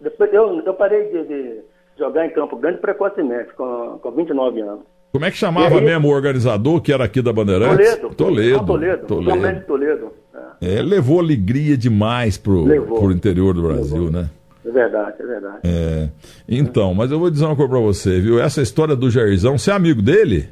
Depois 0.00 0.32
eu, 0.32 0.60
eu 0.60 0.72
parei 0.72 1.10
de, 1.10 1.24
de 1.24 1.60
jogar 1.98 2.26
em 2.26 2.30
Campo 2.30 2.56
Grande 2.56 2.78
precocemente, 2.78 3.52
com, 3.54 3.98
com 4.02 4.10
29 4.10 4.60
anos. 4.60 4.84
Como 5.12 5.24
é 5.24 5.30
que 5.30 5.36
chamava 5.36 5.78
aí, 5.78 5.84
mesmo 5.84 6.08
o 6.08 6.10
organizador 6.10 6.80
que 6.80 6.92
era 6.92 7.04
aqui 7.04 7.22
da 7.22 7.32
Bandeirantes? 7.32 7.96
Toledo. 7.96 8.14
Toledo. 8.14 8.66
Toledo. 8.66 9.06
Toledo. 9.06 9.60
Toledo. 9.66 10.12
É. 10.60 10.78
é. 10.78 10.82
levou 10.82 11.20
alegria 11.20 11.76
demais 11.76 12.36
pro, 12.36 12.66
pro 12.66 13.12
interior 13.12 13.54
do 13.54 13.62
Brasil, 13.62 14.04
levou. 14.04 14.10
né? 14.10 14.30
É 14.64 14.70
verdade, 14.70 15.14
é 15.20 15.26
verdade. 15.26 15.58
É. 15.64 16.08
Então, 16.48 16.92
mas 16.92 17.10
eu 17.12 17.18
vou 17.18 17.30
dizer 17.30 17.46
uma 17.46 17.56
coisa 17.56 17.70
pra 17.70 17.80
você, 17.80 18.20
viu? 18.20 18.40
Essa 18.40 18.60
história 18.60 18.96
do 18.96 19.08
Jairzão, 19.08 19.56
você 19.56 19.70
é 19.70 19.74
amigo 19.74 20.02
dele? 20.02 20.48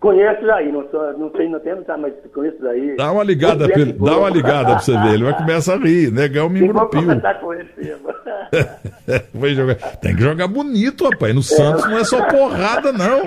Conheço 0.00 0.50
aí, 0.50 0.70
não, 0.70 0.86
sou, 0.90 1.18
não 1.18 1.30
sei, 1.34 1.48
não 1.48 1.58
tenho, 1.60 1.82
tá, 1.84 1.96
mas 1.96 2.12
conheço 2.34 2.66
aí. 2.68 2.96
Dá 2.96 3.10
uma 3.12 3.24
ligada, 3.24 3.66
pra, 3.66 3.84
dá 3.84 4.18
uma 4.18 4.28
ligada 4.28 4.70
pra 4.72 4.78
você 4.78 4.92
ver, 4.92 5.14
ele 5.14 5.24
vai 5.24 5.32
começar 5.38 5.74
a 5.74 5.78
rir, 5.78 6.12
negão 6.12 6.50
me 6.50 6.60
engrupiu. 6.60 7.00
com 7.40 7.54
ele, 7.54 7.66
jogar. 9.54 9.74
Tem 9.96 10.14
que 10.14 10.22
jogar 10.22 10.48
bonito, 10.48 11.08
rapaz. 11.08 11.34
No 11.34 11.42
Santos 11.42 11.84
não 11.86 11.98
é 11.98 12.04
só 12.04 12.22
porrada, 12.26 12.92
não. 12.92 13.22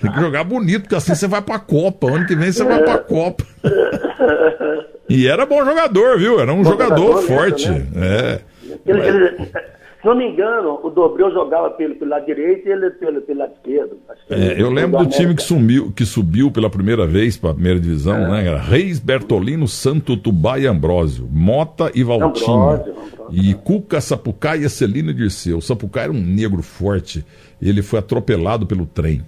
Tem 0.00 0.12
que 0.12 0.20
jogar 0.20 0.44
bonito, 0.44 0.82
porque 0.82 0.96
assim 0.96 1.14
você 1.14 1.28
vai 1.28 1.40
pra 1.40 1.58
Copa. 1.58 2.08
Ano 2.08 2.26
que 2.26 2.34
vem 2.34 2.50
você 2.50 2.64
vai 2.64 2.82
pra 2.82 2.98
Copa. 2.98 3.44
E 5.08 5.26
era 5.26 5.46
bom 5.46 5.64
jogador, 5.64 6.18
viu? 6.18 6.40
Era 6.40 6.52
um 6.52 6.62
bom 6.62 6.70
jogador, 6.70 6.96
jogador 6.96 7.22
forte. 7.22 7.70
Mesmo, 7.70 7.98
né? 7.98 8.16
É. 8.34 8.40
Ele, 8.86 9.00
ele, 9.00 9.50
se 10.00 10.06
não 10.06 10.14
me 10.14 10.28
engano, 10.28 10.78
o 10.82 10.90
Dobreu 10.90 11.30
jogava 11.32 11.70
pelo, 11.70 11.96
pelo 11.96 12.10
lado 12.10 12.24
direito 12.24 12.68
e 12.68 12.70
ele 12.70 12.90
pelo, 12.90 13.20
pelo 13.20 13.40
lado 13.40 13.52
esquerdo. 13.54 13.96
É, 14.30 14.60
eu 14.60 14.70
lembro 14.70 15.04
do 15.04 15.06
time 15.06 15.34
que, 15.34 15.42
sumiu, 15.42 15.90
que 15.90 16.04
subiu 16.06 16.52
pela 16.52 16.70
primeira 16.70 17.04
vez 17.04 17.36
para 17.36 17.50
a 17.50 17.54
primeira 17.54 17.80
divisão, 17.80 18.16
é. 18.16 18.30
né? 18.30 18.46
Era 18.46 18.58
Reis, 18.58 19.00
Bertolino, 19.00 19.66
Santo 19.66 20.16
Tubá 20.16 20.56
e 20.58 20.66
Ambrósio, 20.66 21.28
Mota 21.30 21.90
e 21.94 22.04
Valtinho. 22.04 22.80
E 23.30 23.54
Cuca, 23.54 24.00
Sapucaí 24.00 24.64
e 24.64 24.70
Celino 24.70 25.12
Dirceu. 25.12 25.58
O 25.58 25.62
Sapucaí 25.62 26.04
era 26.04 26.12
um 26.12 26.20
negro 26.20 26.62
forte. 26.62 27.24
Ele 27.60 27.82
foi 27.82 27.98
atropelado 27.98 28.66
pelo 28.66 28.86
trem. 28.86 29.22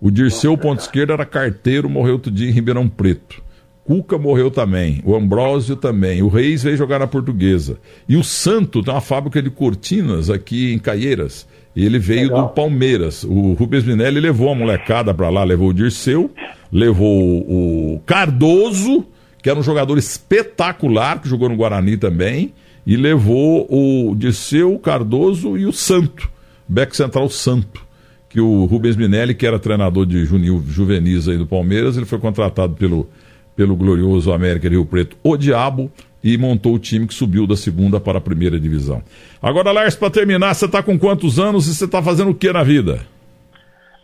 O 0.00 0.10
Dirceu, 0.10 0.56
ponto 0.56 0.80
esquerdo, 0.80 1.12
era 1.12 1.26
carteiro, 1.26 1.90
morreu 1.90 2.14
outro 2.14 2.30
dia 2.30 2.48
em 2.48 2.52
Ribeirão 2.52 2.88
Preto. 2.88 3.42
Cuca 3.86 4.18
morreu 4.18 4.50
também, 4.50 5.00
o 5.04 5.14
Ambrósio 5.14 5.76
também, 5.76 6.20
o 6.20 6.26
Reis 6.26 6.64
veio 6.64 6.76
jogar 6.76 6.98
na 6.98 7.06
Portuguesa. 7.06 7.78
E 8.08 8.16
o 8.16 8.24
Santo 8.24 8.82
tem 8.82 8.92
uma 8.92 9.00
fábrica 9.00 9.40
de 9.40 9.48
cortinas 9.48 10.28
aqui 10.28 10.72
em 10.72 10.78
Caieiras. 10.78 11.46
Ele 11.74 11.96
veio 11.96 12.24
Legal. 12.24 12.42
do 12.42 12.48
Palmeiras. 12.48 13.22
O 13.22 13.52
Rubens 13.52 13.84
Minelli 13.84 14.18
levou 14.18 14.50
a 14.50 14.56
molecada 14.56 15.14
para 15.14 15.30
lá, 15.30 15.44
levou 15.44 15.68
o 15.68 15.72
Dirceu, 15.72 16.28
levou 16.72 17.38
o 17.48 18.00
Cardoso, 18.04 19.06
que 19.40 19.48
era 19.48 19.58
um 19.58 19.62
jogador 19.62 19.96
espetacular, 19.98 21.22
que 21.22 21.28
jogou 21.28 21.48
no 21.48 21.54
Guarani 21.54 21.96
também, 21.96 22.52
e 22.84 22.96
levou 22.96 23.68
o 23.70 24.16
Dirceu, 24.16 24.74
o 24.74 24.80
Cardoso 24.80 25.56
e 25.56 25.64
o 25.64 25.72
Santo, 25.72 26.28
back 26.66 26.96
central 26.96 27.28
Santo. 27.28 27.86
Que 28.28 28.40
o 28.40 28.64
Rubens 28.64 28.96
Minelli, 28.96 29.32
que 29.32 29.46
era 29.46 29.60
treinador 29.60 30.06
de 30.06 30.24
junil, 30.24 30.60
juvenis 30.66 31.28
aí 31.28 31.38
do 31.38 31.46
Palmeiras, 31.46 31.96
ele 31.96 32.04
foi 32.04 32.18
contratado 32.18 32.74
pelo 32.74 33.08
pelo 33.56 33.74
glorioso 33.74 34.32
América 34.32 34.68
Rio 34.68 34.84
Preto, 34.84 35.16
o 35.24 35.36
Diabo, 35.36 35.90
e 36.22 36.36
montou 36.36 36.74
o 36.74 36.78
time 36.78 37.06
que 37.06 37.14
subiu 37.14 37.46
da 37.46 37.56
segunda 37.56 37.98
para 37.98 38.18
a 38.18 38.20
primeira 38.20 38.60
divisão. 38.60 39.02
Agora, 39.40 39.72
Lars, 39.72 39.96
para 39.96 40.10
terminar, 40.10 40.54
você 40.54 40.66
está 40.66 40.82
com 40.82 40.98
quantos 40.98 41.38
anos 41.38 41.66
e 41.66 41.74
você 41.74 41.84
está 41.84 42.02
fazendo 42.02 42.32
o 42.32 42.34
que 42.34 42.52
na 42.52 42.62
vida? 42.62 43.00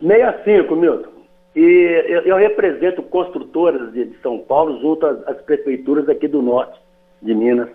65, 0.01 0.75
Milton. 0.75 1.09
E 1.55 1.61
eu, 2.07 2.21
eu 2.21 2.37
represento 2.37 3.03
construtoras 3.03 3.93
de, 3.93 4.05
de, 4.05 4.17
São 4.21 4.39
Paulo 4.39 4.79
junto 4.81 5.05
às, 5.05 5.27
às, 5.27 5.41
prefeituras 5.41 6.09
aqui 6.09 6.27
do 6.27 6.41
norte 6.41 6.79
de 7.21 7.35
Minas. 7.35 7.69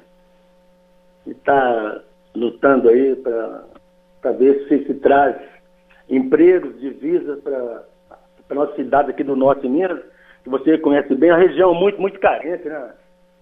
E 1.26 1.30
está 1.30 2.00
lutando 2.34 2.88
aí 2.88 3.14
para 3.16 4.32
ver 4.32 4.66
se 4.66 4.84
se 4.84 4.94
traz 4.94 5.36
empregos, 6.08 6.80
divisas 6.80 7.38
para 7.40 7.84
a 8.50 8.54
nossa 8.54 8.74
cidade 8.74 9.10
aqui 9.10 9.22
do 9.22 9.36
norte 9.36 9.62
de 9.62 9.68
Minas 9.68 10.00
que 10.48 10.64
você 10.64 10.78
conhece 10.78 11.14
bem, 11.14 11.30
a 11.30 11.36
região 11.36 11.74
muito, 11.74 12.00
muito 12.00 12.18
carente, 12.18 12.68
né, 12.68 12.90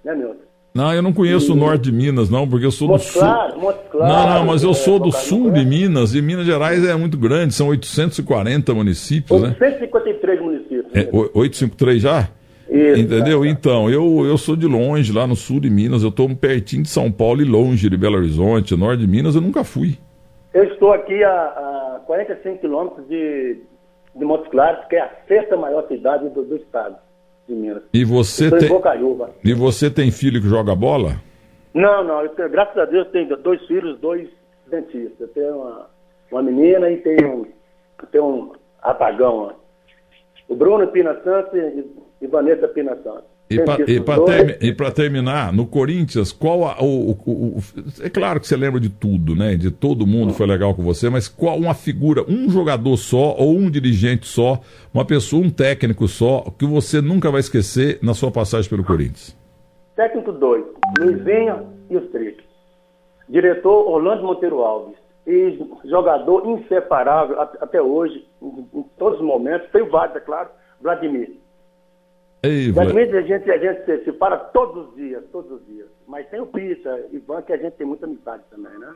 né 0.04 0.14
Milton? 0.14 0.46
Não, 0.74 0.92
eu 0.92 1.00
não 1.00 1.12
conheço 1.12 1.52
e... 1.52 1.54
o 1.54 1.56
norte 1.56 1.84
de 1.84 1.92
Minas, 1.92 2.28
não, 2.28 2.46
porque 2.46 2.66
eu 2.66 2.70
sou 2.70 2.88
Monte 2.88 3.06
do 3.06 3.18
claro, 3.18 3.52
sul. 3.52 3.60
Monte 3.62 3.78
claro, 3.90 4.12
não, 4.12 4.34
não, 4.34 4.44
mas 4.44 4.62
eu 4.62 4.72
é, 4.72 4.74
sou 4.74 4.98
do 4.98 5.10
sul 5.10 5.50
de 5.50 5.64
Minas 5.64 6.14
e 6.14 6.20
Minas 6.20 6.44
Gerais 6.44 6.84
é 6.84 6.94
muito 6.94 7.16
grande, 7.16 7.54
são 7.54 7.68
840 7.68 8.74
municípios, 8.74 9.42
853 9.42 10.38
né? 10.38 10.44
municípios. 10.44 10.94
É, 10.94 11.08
853 11.10 12.02
já? 12.02 12.28
Isso, 12.68 13.00
Entendeu? 13.00 13.38
Tá, 13.38 13.44
tá. 13.44 13.50
Então, 13.50 13.90
eu, 13.90 14.26
eu 14.26 14.36
sou 14.36 14.54
de 14.54 14.66
longe, 14.66 15.12
lá 15.12 15.26
no 15.26 15.34
sul 15.34 15.60
de 15.60 15.70
Minas, 15.70 16.02
eu 16.02 16.10
estou 16.10 16.28
pertinho 16.36 16.82
de 16.82 16.90
São 16.90 17.10
Paulo 17.10 17.40
e 17.40 17.44
longe 17.44 17.88
de 17.88 17.96
Belo 17.96 18.16
Horizonte, 18.16 18.76
norte 18.76 19.00
de 19.00 19.06
Minas 19.06 19.34
eu 19.34 19.40
nunca 19.40 19.64
fui. 19.64 19.96
Eu 20.52 20.64
estou 20.64 20.92
aqui 20.92 21.24
a, 21.24 21.30
a 21.30 22.00
45 22.06 22.58
quilômetros 22.58 23.08
de, 23.08 23.60
de 24.16 24.24
Montes 24.24 24.50
Claros, 24.50 24.84
que 24.86 24.96
é 24.96 25.00
a 25.00 25.10
sexta 25.28 25.56
maior 25.56 25.86
cidade 25.86 26.28
do, 26.30 26.42
do 26.42 26.56
estado 26.56 26.96
de 27.46 27.54
Minas. 27.54 27.82
E 27.92 28.04
você 28.04 28.50
tem 28.50 28.68
E 29.44 29.54
você 29.54 29.90
tem 29.90 30.10
filho 30.10 30.40
que 30.40 30.48
joga 30.48 30.74
bola? 30.74 31.16
Não, 31.74 32.02
não. 32.02 32.22
Eu 32.22 32.30
tenho, 32.30 32.50
graças 32.50 32.76
a 32.76 32.86
Deus 32.86 33.08
tenho 33.08 33.36
dois 33.36 33.64
filhos, 33.66 33.98
dois 34.00 34.28
dentistas. 34.68 35.20
Eu 35.20 35.28
tenho 35.28 35.56
uma, 35.56 35.86
uma 36.32 36.42
menina 36.42 36.90
e 36.90 36.96
tenho, 36.98 37.46
tenho 38.10 38.24
um 38.24 38.52
apagão. 38.82 39.52
O 40.48 40.54
Bruno 40.54 40.86
Pina 40.88 41.14
Santos 41.22 41.52
e, 41.54 41.86
e 42.22 42.26
Vanessa 42.26 42.66
Pina 42.68 42.96
Santos. 43.02 43.35
E 43.48 43.60
para 44.00 44.20
ter, 44.20 44.92
terminar, 44.92 45.52
no 45.52 45.66
Corinthians, 45.66 46.32
qual 46.32 46.64
a, 46.64 46.82
o, 46.82 47.10
o, 47.10 47.12
o, 47.24 47.58
É 48.02 48.10
claro 48.10 48.40
que 48.40 48.48
você 48.48 48.56
lembra 48.56 48.80
de 48.80 48.88
tudo, 48.88 49.36
né? 49.36 49.54
De 49.54 49.70
todo 49.70 50.06
mundo 50.06 50.32
foi 50.32 50.46
legal 50.46 50.74
com 50.74 50.82
você, 50.82 51.08
mas 51.08 51.28
qual 51.28 51.56
uma 51.56 51.72
figura, 51.72 52.24
um 52.28 52.50
jogador 52.50 52.96
só, 52.96 53.36
ou 53.38 53.56
um 53.56 53.70
dirigente 53.70 54.26
só, 54.26 54.60
uma 54.92 55.04
pessoa, 55.04 55.44
um 55.44 55.50
técnico 55.50 56.08
só, 56.08 56.44
que 56.58 56.66
você 56.66 57.00
nunca 57.00 57.30
vai 57.30 57.40
esquecer 57.40 58.00
na 58.02 58.14
sua 58.14 58.32
passagem 58.32 58.68
pelo 58.68 58.82
Corinthians? 58.82 59.36
Técnico 59.94 60.32
2, 60.32 60.64
Luizinho 60.98 61.68
e 61.88 61.96
os 61.96 62.10
três. 62.10 62.34
Diretor 63.28 63.88
Orlando 63.88 64.24
Monteiro 64.24 64.60
Alves. 64.62 64.96
E 65.24 65.58
jogador 65.84 66.46
inseparável 66.46 67.40
até 67.40 67.80
hoje, 67.80 68.26
em, 68.40 68.66
em 68.74 68.82
todos 68.96 69.18
os 69.20 69.24
momentos, 69.24 69.68
tem 69.70 69.88
vários, 69.88 70.16
é 70.16 70.20
claro, 70.20 70.48
Vladimir. 70.80 71.45
Ei, 72.46 72.70
Realmente 72.70 73.16
a 73.16 73.22
gente, 73.22 73.50
a 73.50 73.58
gente 73.58 74.04
se, 74.04 74.12
para 74.12 74.36
todos 74.36 74.88
os 74.88 74.96
dias, 74.96 75.22
todos 75.32 75.50
os 75.50 75.66
dias. 75.66 75.86
Mas 76.06 76.28
tem 76.28 76.40
o 76.40 76.46
Pita, 76.46 77.00
Ivan, 77.12 77.42
que 77.42 77.52
a 77.52 77.56
gente 77.56 77.72
tem 77.72 77.86
muita 77.86 78.06
amizade 78.06 78.42
também, 78.50 78.78
né? 78.78 78.92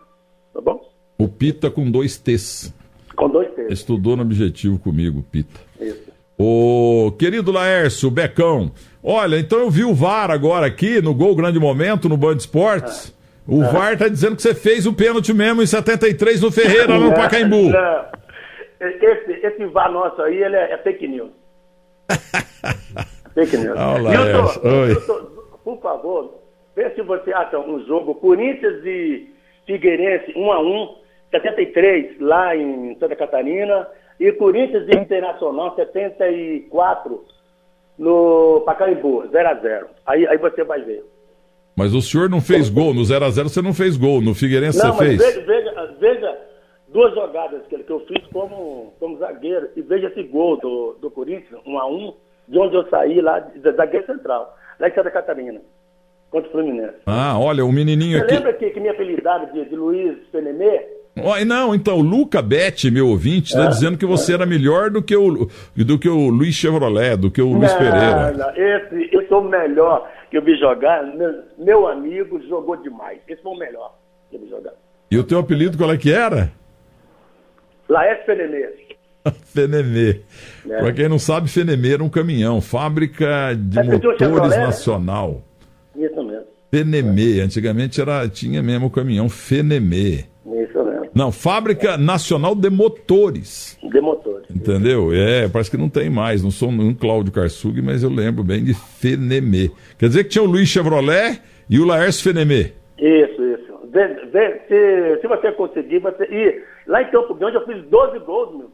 Tá 0.55 0.61
bom? 0.61 0.81
O 1.19 1.29
Pita 1.29 1.71
com 1.71 1.91
dois 1.91 2.17
T's. 2.19 2.73
Com 3.17 3.29
dois 3.29 3.53
T's. 3.55 3.73
Estudou 3.73 4.17
no 4.17 4.23
objetivo 4.23 4.79
comigo, 4.79 5.25
Pita. 5.31 5.61
Isso. 5.81 6.11
Ô, 6.39 7.13
querido 7.19 7.53
Laércio, 7.53 8.11
Becão, 8.11 8.73
olha, 9.03 9.39
então 9.39 9.59
eu 9.59 9.71
vi 9.71 9.85
o 9.85 9.93
VAR 9.93 10.31
agora 10.31 10.67
aqui 10.67 11.03
no 11.03 11.13
Gol 11.13 11.37
Grande 11.37 11.59
Momento, 11.59 12.09
no 12.09 12.17
Band 12.17 12.37
Esportes. 12.37 13.15
Ah. 13.15 13.21
O 13.47 13.63
ah. 13.63 13.69
VAR 13.69 13.99
tá 13.99 14.09
dizendo 14.09 14.37
que 14.37 14.43
você 14.43 14.55
fez 14.55 14.87
o 14.87 14.95
pênalti 14.95 15.35
mesmo 15.35 15.61
em 15.61 15.67
73 15.67 16.41
no 16.41 16.51
Ferreira, 16.51 16.99
no 16.99 17.13
Pacaembu. 17.13 17.69
Não. 17.69 18.05
Esse, 18.81 19.33
esse 19.47 19.67
VAR 19.67 19.93
nosso 19.93 20.23
aí, 20.23 20.43
ele 20.43 20.57
é, 20.57 20.73
é 20.73 20.79
fake 20.79 21.07
news. 21.09 21.31
Fake 23.35 23.57
news. 23.57 23.79
Olá, 23.79 23.99
Milton, 23.99 24.87
Milton, 24.87 25.27
por 25.64 25.81
favor, 25.81 26.35
vê 26.75 26.90
se 26.90 27.03
você 27.03 27.33
acha 27.33 27.59
um 27.59 27.85
jogo 27.87 28.14
Corinthians 28.14 28.85
e 28.85 29.29
Figueirense 29.66 30.33
1 30.37 30.53
a 30.53 30.61
1 30.61 31.01
73 31.31 32.21
lá 32.21 32.57
em 32.57 32.97
Santa 32.99 33.14
Catarina 33.14 33.87
e 34.19 34.33
Corinthians 34.33 34.87
e 34.88 34.99
Internacional 34.99 35.75
74 35.77 37.25
no 37.97 38.62
Pacaembu, 38.66 39.29
0 39.31 39.49
a 39.49 39.55
0 39.55 39.87
aí, 40.07 40.27
aí 40.27 40.38
você 40.38 40.64
vai 40.64 40.81
ver. 40.83 41.05
Mas 41.77 41.95
o 41.95 42.03
senhor 42.03 42.29
não 42.29 42.40
fez 42.40 42.69
gol, 42.69 42.93
no 42.93 43.05
0 43.05 43.25
a 43.25 43.31
0 43.31 43.49
você 43.49 43.62
não 43.62 43.73
fez 43.73 43.97
gol, 43.97 44.21
no 44.21 44.35
Figueirense 44.35 44.79
não, 44.79 44.93
você 44.93 45.05
fez. 45.05 45.19
Veja, 45.19 45.40
veja, 45.47 45.97
veja 46.01 46.38
duas 46.88 47.14
jogadas 47.14 47.62
que, 47.69 47.79
que 47.79 47.90
eu 47.93 48.01
fiz 48.01 48.27
como, 48.33 48.93
como 48.99 49.19
zagueiro 49.19 49.71
e 49.77 49.83
veja 49.83 50.09
esse 50.09 50.23
gol 50.25 50.57
do, 50.57 50.97
do 51.01 51.11
Corinthians, 51.11 51.61
1 51.64 51.79
a 51.79 51.87
1 51.87 52.14
de 52.51 52.59
onde 52.59 52.75
eu 52.75 52.85
saí 52.89 53.21
lá, 53.21 53.39
da 53.39 53.87
Guerra 53.87 54.07
Central, 54.07 54.57
lá 54.79 54.89
em 54.89 54.93
Santa 54.93 55.11
Catarina, 55.11 55.61
contra 56.31 56.49
o 56.49 56.53
Fluminense. 56.53 56.97
Ah, 57.07 57.39
olha, 57.39 57.65
o 57.65 57.73
menininho 57.73 58.19
Você 58.19 58.25
aqui... 58.25 58.35
lembra 58.35 58.53
que, 58.55 58.71
que 58.71 58.81
me 58.81 58.89
apelidaram 58.89 59.47
de, 59.53 59.65
de 59.65 59.77
Luiz 59.77 60.19
Fenemê? 60.33 61.01
Não, 61.47 61.75
então, 61.75 61.99
o 61.99 62.03
Luca 62.03 62.41
Betti, 62.41 62.91
meu 62.91 63.09
ouvinte, 63.09 63.53
está 63.53 63.65
é, 63.65 63.69
dizendo 63.69 63.99
que 63.99 64.07
você 64.07 64.33
é. 64.33 64.35
era 64.37 64.47
melhor 64.47 64.91
do 64.91 65.03
que, 65.03 65.15
o, 65.15 65.49
do 65.77 65.99
que 65.99 66.09
o 66.09 66.29
Luiz 66.29 66.55
Chevrolet, 66.55 67.17
do 67.17 67.31
que 67.31 67.43
o 67.43 67.53
Luiz 67.53 67.73
Pereira. 67.75 68.33
Não, 68.33 68.51
esse, 68.57 69.15
eu 69.15 69.27
sou 69.29 69.41
o 69.41 69.49
melhor 69.49 70.11
que 70.31 70.39
eu 70.39 70.43
vi 70.43 70.57
jogar. 70.57 71.05
Meu, 71.05 71.43
meu, 71.59 71.87
amigo 71.89 72.41
jogou 72.49 72.77
demais. 72.77 73.21
Esse 73.29 73.43
foi 73.43 73.53
o 73.53 73.59
melhor 73.59 73.95
que 74.31 74.37
eu 74.37 74.41
vi 74.41 74.49
jogar. 74.49 74.73
E 75.11 75.19
o 75.19 75.25
teu 75.25 75.39
apelido 75.41 75.77
qual 75.77 75.93
é 75.93 75.99
que 75.99 76.13
era? 76.13 76.51
Laércio 77.89 78.27
Fenemê. 78.27 78.71
Fenemê. 79.52 80.20
É. 80.68 80.78
Para 80.78 80.92
quem 80.92 81.09
não 81.09 81.18
sabe, 81.18 81.48
Fenemê 81.48 81.94
era 81.94 82.04
um 82.04 82.09
caminhão, 82.09 82.61
fábrica 82.61 83.54
de 83.54 83.78
é, 83.78 83.83
motores 83.83 84.56
nacional. 84.56 85.42
Isso 85.96 86.22
mesmo. 86.22 86.46
Fenemê, 86.70 87.40
antigamente 87.40 88.00
era, 88.00 88.28
tinha 88.28 88.62
mesmo 88.62 88.87
o 88.87 88.90
caminhão 88.90 89.28
Fenemê. 89.28 90.24
Isso 90.46 90.85
mesmo. 90.85 91.11
Não, 91.14 91.33
Fábrica 91.33 91.96
Nacional 91.96 92.54
de 92.54 92.70
Motores. 92.70 93.76
De 93.83 94.00
motores. 94.00 94.48
Entendeu? 94.48 95.12
É, 95.12 95.48
parece 95.48 95.70
que 95.70 95.76
não 95.76 95.88
tem 95.88 96.09
mais. 96.09 96.42
Não 96.42 96.50
sou 96.50 96.68
um 96.70 96.94
Cláudio 96.94 97.33
Karsug, 97.33 97.83
mas 97.83 98.02
eu 98.02 98.11
lembro 98.11 98.44
bem 98.44 98.62
de 98.62 98.74
Fenemê. 98.74 99.70
Quer 99.98 100.06
dizer 100.06 100.24
que 100.24 100.30
tinha 100.30 100.44
o 100.44 100.46
Luiz 100.46 100.68
Chevrolet 100.68 101.40
e 101.68 101.80
o 101.80 101.85
Laércio 101.85 102.22
Fenemê. 102.22 102.72
Isso, 102.96 103.42
isso. 103.42 103.70
Vê, 103.92 104.06
vê, 104.33 104.61
se, 104.68 105.20
se 105.20 105.26
você 105.26 105.50
conseguir, 105.52 105.98
você. 105.98 106.24
E 106.24 106.62
lá 106.87 107.02
em 107.02 107.11
Campo 107.11 107.35
Grande 107.35 107.56
eu 107.56 107.66
fiz 107.66 107.83
12 107.88 108.18
gols, 108.20 108.56
meu, 108.56 108.70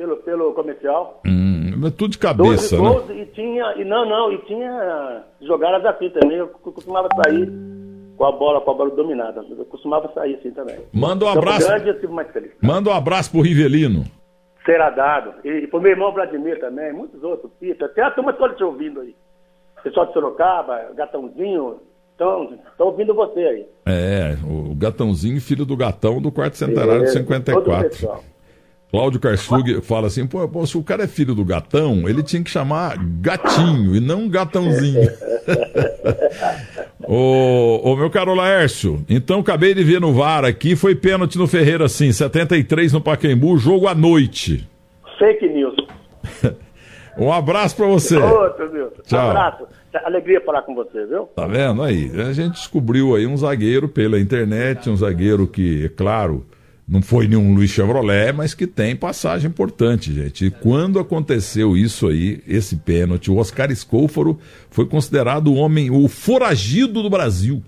pelo, 0.00 0.16
pelo 0.18 0.54
comercial. 0.54 1.20
Hum, 1.26 1.90
tudo 1.96 2.12
de 2.12 2.18
cabeça, 2.18 2.76
12 2.76 2.76
né? 2.76 2.88
gols 2.88 3.10
e 3.10 3.26
tinha. 3.34 3.74
E 3.76 3.84
não, 3.84 4.08
não, 4.08 4.32
e 4.32 4.38
tinha 4.46 5.24
jogadas 5.42 5.84
assim 5.84 6.08
também. 6.10 6.38
Eu 6.38 6.48
costumava 6.48 7.08
sair 7.22 7.52
com 8.16 8.24
a 8.24 8.32
bola, 8.32 8.60
com 8.62 8.70
a 8.70 8.74
bola 8.74 8.90
dominada. 8.90 9.44
Eu 9.50 9.64
costumava 9.66 10.10
sair 10.14 10.36
assim 10.36 10.50
também. 10.52 10.78
Manda 10.92 11.26
um 11.26 11.28
abraço. 11.28 11.66
Grande, 11.66 12.02
eu 12.02 12.10
mais 12.10 12.30
feliz. 12.30 12.52
Manda 12.62 12.88
um 12.88 12.94
abraço 12.94 13.30
pro 13.30 13.42
Rivelino. 13.42 14.04
Será 14.64 14.90
dado. 14.90 15.34
E, 15.44 15.64
e 15.64 15.66
pro 15.66 15.80
meu 15.80 15.90
irmão 15.90 16.12
Vladimir 16.12 16.58
também, 16.60 16.92
muitos 16.92 17.22
outros. 17.22 17.52
Pita. 17.60 17.88
Tem 17.88 18.04
a 18.04 18.10
turma 18.10 18.32
toda 18.32 18.54
te 18.54 18.64
ouvindo 18.64 19.00
aí. 19.00 19.14
Pessoal 19.82 20.06
de 20.06 20.12
Sorocaba, 20.12 20.92
Gatãozinho, 20.94 21.80
estão 22.12 22.58
ouvindo 22.78 23.14
você 23.14 23.40
aí. 23.40 23.66
É, 23.86 24.36
o 24.46 24.74
Gatãozinho, 24.74 25.40
filho 25.40 25.64
do 25.64 25.74
Gatão 25.74 26.20
do 26.20 26.30
quarto 26.30 26.56
centenário 26.58 27.04
de 27.04 27.12
54. 27.12 28.29
Cláudio 28.90 29.20
Karsug 29.20 29.80
fala 29.82 30.08
assim: 30.08 30.26
pô, 30.26 30.46
pô, 30.48 30.66
se 30.66 30.76
o 30.76 30.82
cara 30.82 31.04
é 31.04 31.06
filho 31.06 31.34
do 31.34 31.44
gatão, 31.44 32.08
ele 32.08 32.22
tinha 32.22 32.42
que 32.42 32.50
chamar 32.50 32.96
gatinho 32.98 33.94
e 33.94 34.00
não 34.00 34.28
gatãozinho. 34.28 35.08
ô, 37.06 37.80
ô, 37.84 37.96
meu 37.96 38.10
caro 38.10 38.34
Laércio, 38.34 39.04
então 39.08 39.40
acabei 39.40 39.74
de 39.74 39.84
ver 39.84 40.00
no 40.00 40.12
VAR 40.12 40.44
aqui, 40.44 40.74
foi 40.74 40.96
pênalti 40.96 41.38
no 41.38 41.46
Ferreira 41.46 41.88
sim, 41.88 42.10
73 42.10 42.92
no 42.92 43.00
Pacaembu, 43.00 43.56
jogo 43.58 43.86
à 43.86 43.94
noite. 43.94 44.68
Fake 45.18 45.48
news. 45.48 45.76
um 47.16 47.32
abraço 47.32 47.76
pra 47.76 47.86
você. 47.86 48.16
Outro, 48.16 48.72
meu. 48.72 48.92
Tchau. 49.06 49.30
Abraço. 49.30 49.66
Alegria 50.04 50.40
falar 50.40 50.62
com 50.62 50.74
você, 50.74 51.04
viu? 51.06 51.28
Tá 51.34 51.46
vendo 51.46 51.82
aí? 51.82 52.10
A 52.20 52.32
gente 52.32 52.54
descobriu 52.54 53.14
aí 53.14 53.26
um 53.26 53.36
zagueiro 53.36 53.88
pela 53.88 54.20
internet, 54.20 54.88
um 54.88 54.96
zagueiro 54.96 55.46
que, 55.48 55.84
é 55.84 55.88
claro 55.88 56.46
não 56.90 57.00
foi 57.00 57.28
nenhum 57.28 57.54
Luiz 57.54 57.70
Chevrolet, 57.70 58.32
mas 58.32 58.52
que 58.52 58.66
tem 58.66 58.96
passagem 58.96 59.48
importante, 59.48 60.12
gente. 60.12 60.46
E 60.46 60.50
quando 60.50 60.98
aconteceu 60.98 61.76
isso 61.76 62.08
aí, 62.08 62.42
esse 62.48 62.74
pênalti, 62.74 63.30
o 63.30 63.36
Oscar 63.36 63.70
Escôforo 63.70 64.40
foi 64.72 64.86
considerado 64.86 65.46
o 65.46 65.54
homem, 65.54 65.88
o 65.88 66.08
foragido 66.08 67.00
do 67.00 67.08
Brasil. 67.08 67.62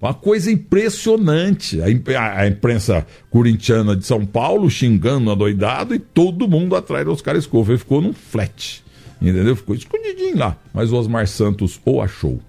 Uma 0.00 0.14
coisa 0.14 0.50
impressionante. 0.50 1.82
A, 1.82 2.48
imprensa 2.48 3.06
corintiana 3.28 3.94
de 3.94 4.06
São 4.06 4.24
Paulo 4.24 4.70
xingando 4.70 5.30
a 5.30 5.34
doidado 5.34 5.94
e 5.94 5.98
todo 5.98 6.48
mundo 6.48 6.74
atrás 6.74 7.04
do 7.04 7.12
Oscar 7.12 7.36
Escôforo. 7.36 7.72
Ele 7.72 7.78
ficou 7.78 8.00
num 8.00 8.14
flat, 8.14 8.82
entendeu? 9.20 9.54
Ficou 9.54 9.76
escondidinho 9.76 10.38
lá. 10.38 10.56
Mas 10.72 10.90
o 10.90 10.96
Osmar 10.96 11.28
Santos 11.28 11.78
o 11.84 12.00
achou. 12.00 12.40